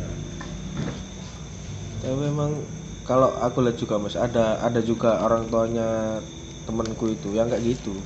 [2.01, 2.65] Tapi memang
[3.05, 6.21] kalau aku lihat juga mas ada ada juga orang tuanya
[6.65, 8.01] temanku itu yang kayak gitu.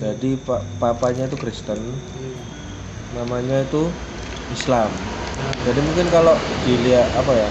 [0.00, 1.80] Jadi pak papanya itu Kristen
[3.10, 3.90] mamanya itu
[4.50, 5.10] Islam.
[5.60, 7.50] Jadi mungkin kalau dilihat apa ya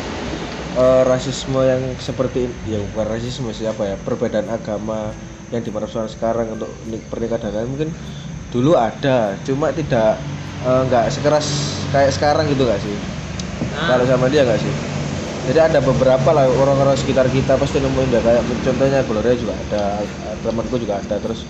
[0.78, 5.13] eh, rasisme yang seperti ya bukan rasisme sih apa ya perbedaan agama
[5.53, 7.91] yang dipersoalkan sekarang untuk nik- pernikahan dan lain mungkin
[8.53, 10.26] dulu ada cuma tidak
[10.66, 11.47] eh, nggak sekeras
[11.89, 12.93] kayak sekarang gitu gak sih?
[13.74, 14.74] Nah, kalau sama dia gak sih?
[15.49, 18.22] Jadi ada beberapa lah orang-orang sekitar kita pasti nemuin dia.
[18.22, 20.03] Kayak contohnya Gloria juga ada
[20.45, 21.16] temanku juga ada.
[21.18, 21.47] Terus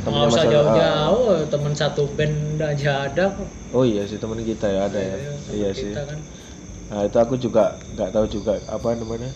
[0.00, 3.48] temennya usah Mas- jauh-jauh temen satu band aja ada kok.
[3.74, 5.16] Oh iya sih teman kita ya ada ya.
[5.18, 5.92] temen iya sih.
[5.92, 6.18] kita kan.
[6.88, 9.28] Nah itu aku juga nggak tahu juga apa namanya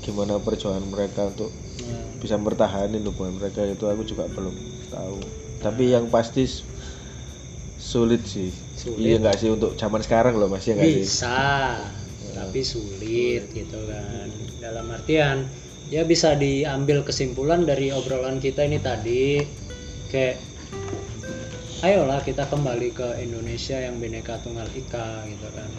[0.00, 1.50] gimana perjuangan mereka untuk
[1.82, 3.66] Nah, bisa bertahanin hubungan mereka.
[3.66, 4.54] Itu aku juga belum
[4.88, 5.18] tahu.
[5.60, 6.46] Tapi yang pasti
[7.82, 8.54] sulit sih.
[8.78, 9.02] Sulit.
[9.02, 11.02] iya nggak sih untuk zaman sekarang loh masih nggak sih?
[11.02, 11.82] Bisa
[12.30, 14.30] tapi sulit gitu kan.
[14.62, 15.50] Dalam artian
[15.90, 19.42] ya bisa diambil kesimpulan dari obrolan kita ini tadi
[20.14, 20.38] kayak
[21.82, 25.70] ayolah kita kembali ke Indonesia yang bineka tunggal ika gitu kan.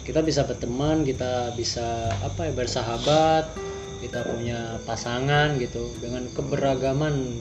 [0.00, 3.52] Kita bisa berteman kita bisa apa ya bersahabat
[4.00, 5.92] kita punya pasangan gitu.
[6.00, 7.36] Dengan keberagaman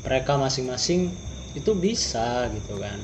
[0.00, 1.12] mereka masing-masing
[1.52, 2.96] itu bisa gitu kan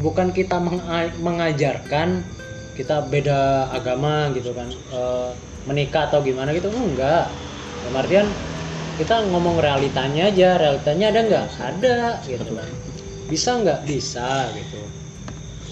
[0.00, 2.24] bukan kita menga- mengajarkan
[2.72, 5.30] kita beda agama gitu kan eh,
[5.68, 7.28] menikah atau gimana gitu enggak.
[7.82, 8.32] Dalam
[8.96, 12.68] kita ngomong realitanya aja realitanya ada nggak ada gitu kan.
[13.28, 14.80] Bisa nggak bisa gitu.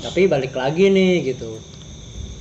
[0.01, 1.61] Tapi balik lagi nih gitu.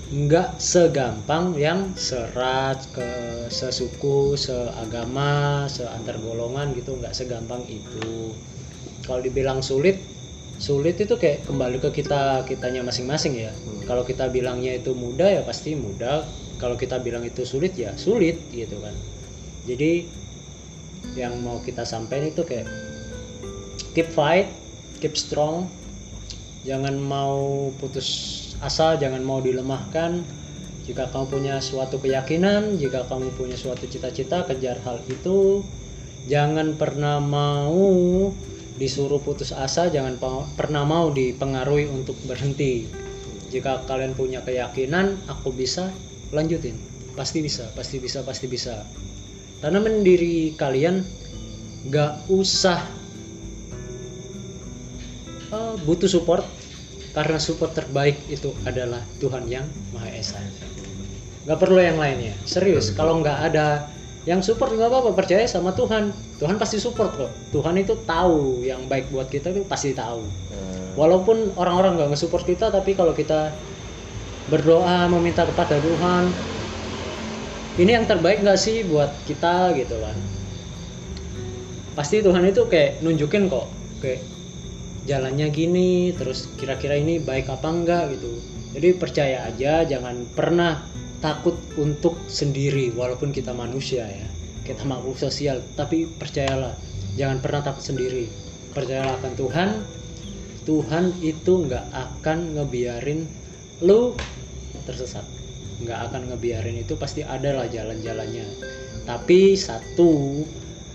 [0.10, 3.10] Nggak segampang yang serat ke
[3.54, 8.34] sesuku seagama seantar golongan gitu nggak segampang itu.
[9.06, 10.09] Kalau dibilang sulit
[10.60, 13.52] sulit itu kayak kembali ke kita kitanya masing-masing ya.
[13.88, 16.28] Kalau kita bilangnya itu mudah ya pasti mudah.
[16.60, 18.92] Kalau kita bilang itu sulit ya sulit gitu kan.
[19.64, 20.04] Jadi
[21.16, 22.68] yang mau kita sampaikan itu kayak
[23.96, 24.52] keep fight
[25.00, 25.72] keep strong.
[26.68, 28.08] Jangan mau putus
[28.60, 30.22] asa jangan mau dilemahkan.
[30.84, 35.64] Jika kamu punya suatu keyakinan jika kamu punya suatu cita-cita kejar hal itu.
[36.28, 38.30] Jangan pernah mau
[38.80, 40.16] disuruh putus asa jangan
[40.56, 42.88] pernah mau dipengaruhi untuk berhenti.
[43.52, 45.92] Jika kalian punya keyakinan aku bisa
[46.32, 46.80] lanjutin.
[47.14, 48.88] Pasti bisa pasti bisa pasti bisa.
[49.60, 51.04] Tanamin diri kalian
[51.92, 52.80] gak usah
[55.52, 56.48] eh, butuh support.
[57.10, 60.40] Karena support terbaik itu adalah Tuhan yang Maha Esa.
[61.50, 62.38] Nggak perlu yang lainnya.
[62.46, 63.90] Serius kalau nggak ada
[64.30, 66.14] yang support nggak apa-apa percaya sama Tuhan.
[66.38, 67.34] Tuhan pasti support kok.
[67.50, 70.22] Tuhan itu tahu yang baik buat kita itu pasti tahu.
[70.22, 73.50] Nah, walaupun orang-orang nggak nge-support kita tapi kalau kita
[74.54, 76.30] berdoa meminta kepada Tuhan
[77.82, 80.14] ini yang terbaik nggak sih buat kita gitu kan?
[81.98, 83.66] Pasti Tuhan itu kayak nunjukin kok
[83.98, 84.22] kayak
[85.10, 88.30] jalannya gini terus kira-kira ini baik apa enggak gitu.
[88.78, 90.86] Jadi percaya aja jangan pernah
[91.20, 94.28] takut untuk sendiri walaupun kita manusia ya
[94.70, 96.78] kita makhluk sosial tapi percayalah
[97.18, 98.30] jangan pernah takut sendiri.
[98.70, 99.70] Percayalah akan Tuhan
[100.70, 103.26] Tuhan itu nggak akan ngebiarin
[103.82, 104.14] lu
[104.86, 105.26] tersesat.
[105.82, 108.46] Nggak akan ngebiarin itu pasti ada lah jalan-jalannya.
[109.10, 110.46] Tapi satu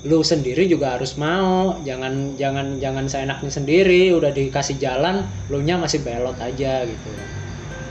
[0.07, 1.75] lu sendiri juga harus mau.
[1.83, 7.11] Jangan jangan jangan seenaknya sendiri udah dikasih jalan lu nya masih belot aja gitu.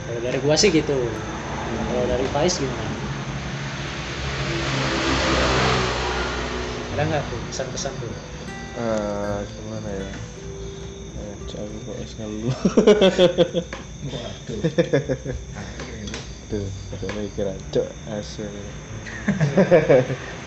[0.08, 0.96] Kalau dari gua sih gitu
[1.88, 2.86] kalau dari Faiz gimana?
[6.94, 8.10] Ada nggak tuh pesan-pesan tuh?
[8.78, 10.08] Eh, gimana ya?
[11.14, 12.56] Eh, kok es ngeluh
[14.04, 14.60] waduh.
[16.50, 16.66] Tuh
[17.18, 18.46] mikir cok asli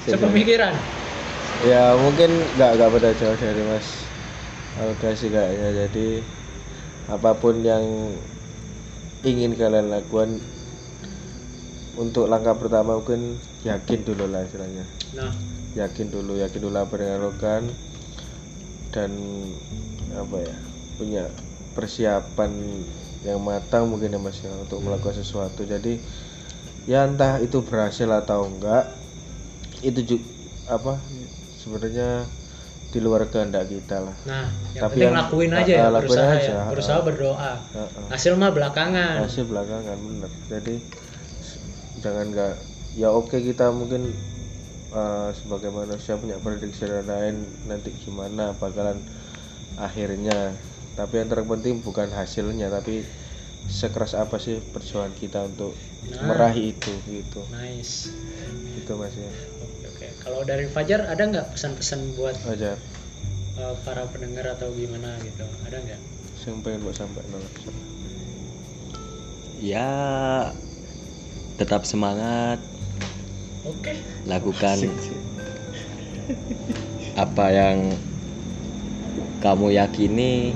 [0.08, 0.74] sepemikiran?
[1.66, 3.88] Ya mungkin nggak nggak beda jauh dari Mas.
[4.78, 5.88] Alga sih kayaknya.
[5.88, 6.22] Jadi
[7.10, 8.14] apa pun yang
[9.26, 10.38] ingin kalian lakukan
[11.98, 14.86] untuk langkah pertama mungkin yakin dulu lah istilahnya.
[15.18, 15.34] Nah.
[15.74, 17.62] Yakin dulu yakin dulu apa yang dilakukan.
[18.94, 19.12] Dan
[20.16, 20.56] apa ya
[20.98, 21.24] punya
[21.78, 22.50] persiapan
[23.26, 25.66] yang matang mungkin ya mas ya untuk melakukan sesuatu.
[25.66, 26.00] Jadi
[26.88, 28.88] ya entah itu berhasil atau enggak
[29.84, 30.26] itu juga
[30.68, 30.98] apa
[31.62, 32.26] sebenarnya
[32.88, 34.16] di luar kehendak kita lah.
[34.26, 36.98] Nah yang Tapi yang- lakuin ah, aja ya ah, lakuin berusaha aja, ya ah, berusaha
[36.98, 37.04] ah.
[37.06, 37.54] berdoa.
[37.76, 38.06] Heeh.
[38.10, 39.16] hasil mah belakangan.
[39.28, 40.32] Hasil belakangan bener.
[40.48, 40.76] Jadi
[42.04, 42.56] jangan nggak
[42.98, 44.10] ya oke kita mungkin
[44.94, 47.36] uh, sebagai manusia punya prediksi dan lain
[47.68, 49.02] nanti gimana bakalan
[49.78, 50.54] akhirnya.
[50.98, 53.06] Tapi yang terpenting bukan hasilnya tapi
[53.70, 55.78] sekeras apa sih perjuangan kita untuk
[56.08, 56.24] Nah.
[56.24, 57.42] meraih itu gitu.
[57.52, 58.08] Nice.
[58.80, 59.28] Itu mas ya.
[59.60, 60.08] Oke oke.
[60.24, 62.80] Kalau dari Fajar ada nggak pesan-pesan buat aja
[63.60, 65.44] uh, para pendengar atau gimana gitu?
[65.68, 66.02] Ada nggak?
[66.48, 67.44] Yang pengen buat sampai nol.
[69.60, 69.90] Ya
[71.58, 72.62] tetap semangat.
[73.66, 73.98] Oke.
[74.30, 74.78] Lakukan
[77.26, 77.98] apa yang
[79.42, 80.54] kamu yakini.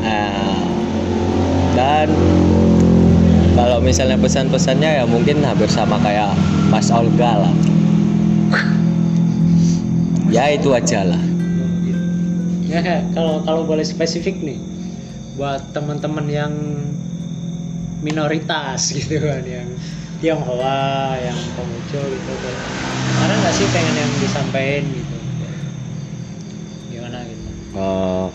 [0.00, 0.64] Ah,
[1.76, 2.08] dan
[3.52, 6.32] kalau misalnya pesan-pesannya ya mungkin hampir sama kayak
[6.72, 7.54] Mas Olga lah.
[10.32, 11.22] Ya itu aja lah.
[12.66, 14.58] Ya kalau kalau boleh spesifik nih
[15.36, 16.52] buat teman-teman yang
[18.02, 19.70] minoritas gitu kan yang
[20.16, 22.56] Tionghoa yang Konghucu gitu kan.
[23.20, 25.18] Ada nggak sih pengen yang disampaikan gitu?
[26.88, 27.48] Gimana gitu?
[27.76, 28.28] Eh,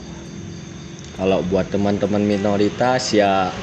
[1.17, 3.53] kalau buat teman-teman minoritas ya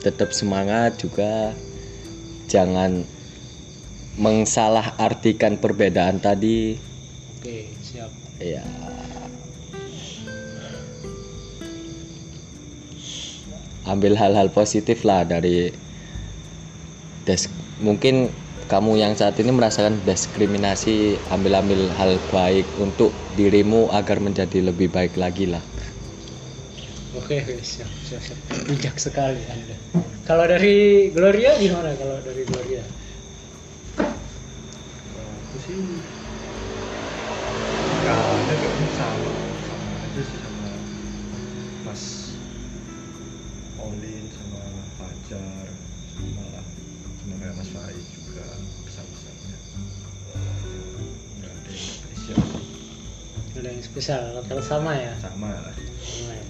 [0.00, 1.54] tetap semangat juga.
[2.50, 3.06] Jangan
[4.18, 6.74] mengsalah artikan perbedaan tadi.
[7.30, 8.10] Oke siap.
[8.38, 8.62] Ya
[13.90, 15.74] ambil hal-hal positif lah dari
[17.26, 17.42] des
[17.82, 18.30] mungkin
[18.70, 25.18] kamu yang saat ini merasakan diskriminasi ambil-ambil hal baik untuk dirimu agar menjadi lebih baik
[25.18, 25.62] lagi lah.
[27.18, 28.38] Oke siap siap siap.
[28.70, 29.74] Bijak sekali anda
[30.22, 31.90] kalau dari Gloria gimana?
[31.98, 32.84] Kalau dari Gloria?
[35.50, 35.82] Aku sih
[54.00, 56.40] spesial rata-rata sama ya sama lah ya.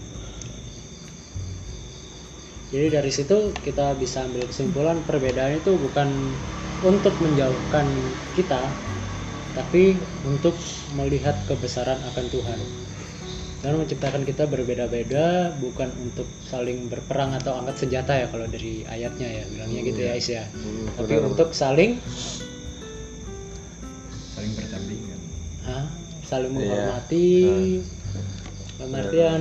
[2.71, 6.39] Jadi dari situ kita bisa ambil kesimpulan perbedaan itu bukan
[6.87, 7.91] untuk menjauhkan
[8.39, 8.71] kita,
[9.59, 10.55] tapi untuk
[10.95, 12.61] melihat kebesaran akan Tuhan.
[13.67, 19.29] Dan menciptakan kita berbeda-beda bukan untuk saling berperang atau angkat senjata ya kalau dari ayatnya
[19.29, 20.47] ya bilangnya gitu ya Is ya.
[20.55, 21.99] Hmm, Tapi benar, untuk saling?
[26.31, 26.59] Saling Iya.
[26.63, 27.43] menghormati.
[28.79, 29.41] Dalam artian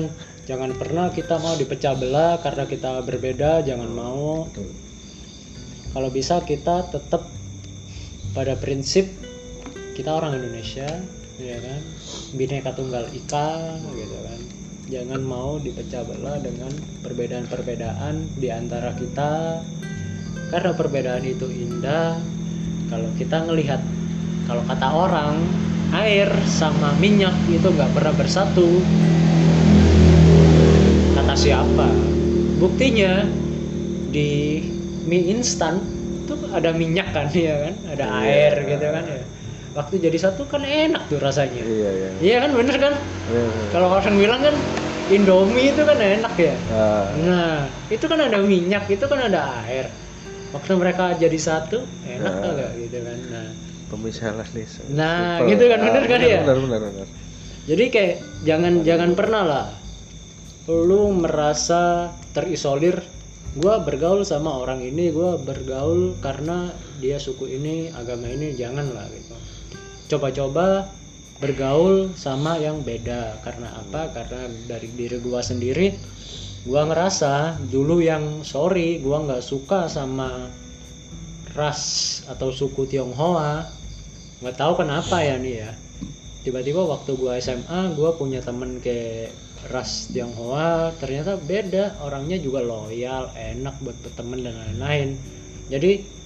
[0.50, 4.50] jangan pernah kita mau dipecah belah karena kita berbeda jangan mau.
[4.50, 4.90] Betul
[5.90, 7.26] kalau bisa kita tetap
[8.38, 9.10] pada prinsip
[9.98, 10.86] kita orang Indonesia
[11.42, 11.82] ya kan?
[12.38, 14.40] Bineka tunggal ika gitu kan?
[14.90, 16.70] Jangan mau dipecah belah dengan
[17.06, 19.62] perbedaan-perbedaan di antara kita.
[20.50, 22.18] Karena perbedaan itu indah
[22.90, 23.82] kalau kita ngelihat
[24.50, 25.46] kalau kata orang
[25.92, 28.82] air sama minyak itu nggak pernah bersatu.
[31.14, 31.90] Kata siapa?
[32.58, 33.26] Buktinya
[34.10, 34.62] di
[35.06, 35.82] mie instan
[36.26, 37.74] tuh ada minyak kan ya kan?
[37.90, 38.20] Ada Iya.
[38.24, 39.24] air gitu kan ya.
[39.70, 41.62] Waktu jadi satu kan enak tuh rasanya.
[41.62, 42.10] Iya iya.
[42.20, 42.94] Iya kan bener kan?
[43.30, 43.64] Iya, iya.
[43.72, 44.56] kalau orang bilang kan
[45.10, 46.54] Indomie itu kan enak ya?
[46.70, 47.54] Ah, nah
[47.90, 49.90] itu kan ada minyak itu kan ada air.
[50.54, 52.42] Waktu mereka jadi satu enak Ah.
[52.46, 53.18] kagak gitu kan?
[53.30, 53.48] Nah
[53.90, 54.68] pemisahan nih.
[54.94, 55.50] Nah, Super.
[55.52, 56.40] gitu kan, bener kan ya?
[56.46, 57.08] benar benar benar
[57.70, 58.16] jadi kayak
[58.50, 59.68] jangan jangan pernah lah
[60.66, 62.98] lu merasa terisolir.
[63.58, 66.70] Gua bergaul sama orang ini gua bergaul karena
[67.02, 69.34] dia suku ini agama ini jangan lah gitu.
[70.10, 70.90] Coba-coba
[71.42, 73.42] bergaul sama yang beda.
[73.42, 74.14] Karena apa?
[74.18, 75.94] Karena dari diri gua sendiri
[76.66, 80.50] gua ngerasa dulu yang sorry gua nggak suka sama
[81.54, 81.82] ras
[82.30, 83.79] atau suku Tionghoa
[84.40, 85.72] nggak tahu kenapa ya nih ya.
[86.44, 89.36] Tiba-tiba waktu gua SMA gua punya temen kayak
[89.68, 90.96] ras Tionghoa.
[90.98, 95.10] Ternyata beda orangnya juga loyal enak buat berteman dan lain-lain.
[95.68, 96.20] Jadi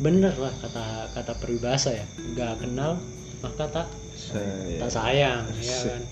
[0.00, 2.06] bener lah kata kata peribahasa ya.
[2.34, 2.96] Nggak kenal
[3.40, 4.76] maka tak Saya.
[4.76, 6.02] tak sayang ya kan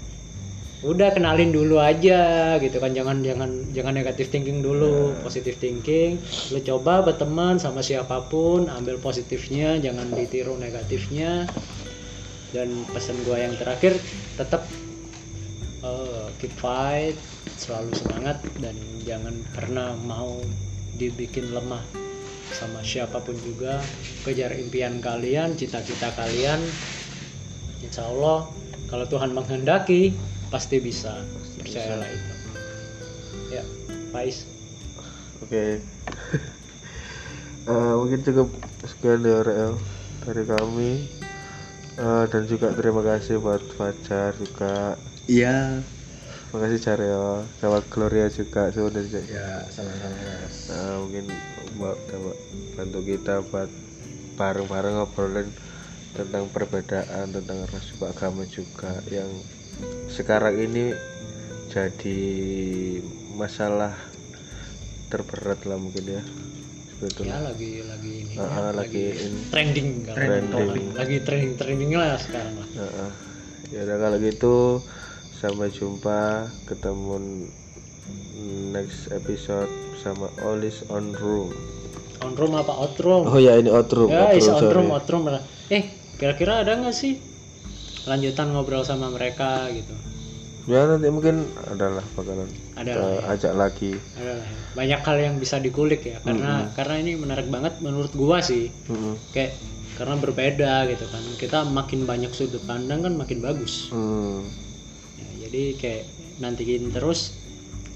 [0.79, 2.95] udah kenalin dulu aja gitu kan.
[2.95, 6.23] Jangan jangan jangan negatif thinking dulu positif thinking.
[6.55, 11.51] Lu coba berteman sama siapa pun ambil positifnya jangan ditiru negatifnya.
[12.55, 13.99] Dan pesan gua yang terakhir
[14.39, 14.65] tetap
[15.85, 17.19] eh, keep fight
[17.59, 18.73] selalu semangat dan
[19.03, 20.41] jangan karena mau
[20.97, 21.83] dibikin lemah
[22.55, 23.83] sama siapa pun juga.
[24.23, 26.63] Kejar impian kalian cita-cita kalian.
[27.83, 28.49] Insya Allah
[28.89, 30.17] kalau Tuhan menghendaki
[30.49, 31.23] pasti bisa
[31.59, 32.33] percayalah itu
[33.53, 33.65] ya
[34.13, 34.45] Faiz
[35.39, 35.79] Oke.
[37.69, 38.49] Eh, mungkin cukup
[38.81, 39.77] sekian ya Rel
[40.25, 41.05] dari kami.
[42.01, 44.97] Eh, dan juga terima kasih buat Fajar juga.
[45.29, 45.85] Iya.
[46.49, 49.21] Terima kasih Jareo, sama Gloria juga sebenarnya.
[49.29, 51.25] ya sama-sama mas Nah, mungkin
[51.77, 52.37] mbak mbak
[52.73, 53.69] bantu kita buat
[54.41, 55.49] bareng-bareng ngobrolin
[56.17, 59.45] tentang perbedaan tentang ras juga agama juga yang
[60.09, 60.95] sekarang ini
[61.69, 62.21] jadi
[63.37, 63.95] masalah
[65.09, 66.23] terberat lah mungkin ya
[66.97, 70.47] sebetulnya ya lagi lagi ini Ah, ah, lagi in trending Trending.
[70.51, 70.85] topik.
[70.99, 73.11] lagi trending trending lah sekarang lah Heeh.
[73.71, 74.57] ya udah kalau gitu
[75.39, 76.19] sampai jumpa
[76.67, 77.47] ketemu
[78.75, 81.55] next episode sama Olis on Room
[82.19, 84.75] on room apa out room oh ya ini outroom ya is on sorry.
[84.75, 85.31] room out room
[85.71, 85.85] eh
[86.19, 87.28] kira-kira ada nggak sih
[88.09, 89.93] lanjutan ngobrol sama mereka gitu
[90.69, 92.45] ya nanti mungkin adalah bakalan
[92.77, 93.23] ada kita lah ya.
[93.33, 94.59] ajak lagi ada lah ya.
[94.77, 99.17] banyak hal yang bisa dikulik ya karena karena ini menarik banget menurut gua sih Mm-mm.
[99.33, 99.57] kayak
[99.97, 104.45] karena berbeda gitu kan kita makin banyak sudut pandang kan makin bagus Hmm.
[105.19, 106.05] Ya, jadi kayak
[106.39, 107.38] nantiin terus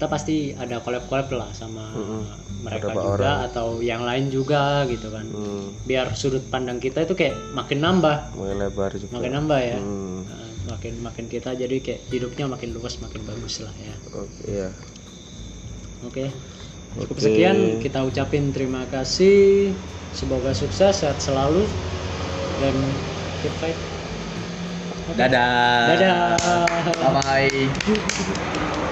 [0.03, 1.95] kita pasti ada collab collab lah sama
[2.59, 5.23] mereka Ada juga atau yang lain juga gitu kan.
[5.31, 5.71] Hmm.
[5.87, 8.35] biar sudut pandang kita itu kayak makin nambah.
[8.35, 9.15] Makin lebar juga.
[9.15, 9.79] Makin nambah ya.
[9.79, 10.27] Hmm.
[10.27, 13.95] Nah, makin makin kita jadi kayak hidupnya makin luas makin bagus lah ya.
[14.11, 14.69] Oke ya.
[16.03, 16.25] Oke.
[16.99, 17.23] Cukup Oke.
[17.23, 19.71] sekian kita ucapin terima kasih.
[20.11, 21.63] Semoga sukses sehat selalu.
[22.59, 22.75] Dan
[23.39, 23.79] keep fight.
[25.15, 25.95] Dadah.
[25.95, 26.35] dadah.
[26.91, 27.47] Bye
[28.67, 28.82] bye.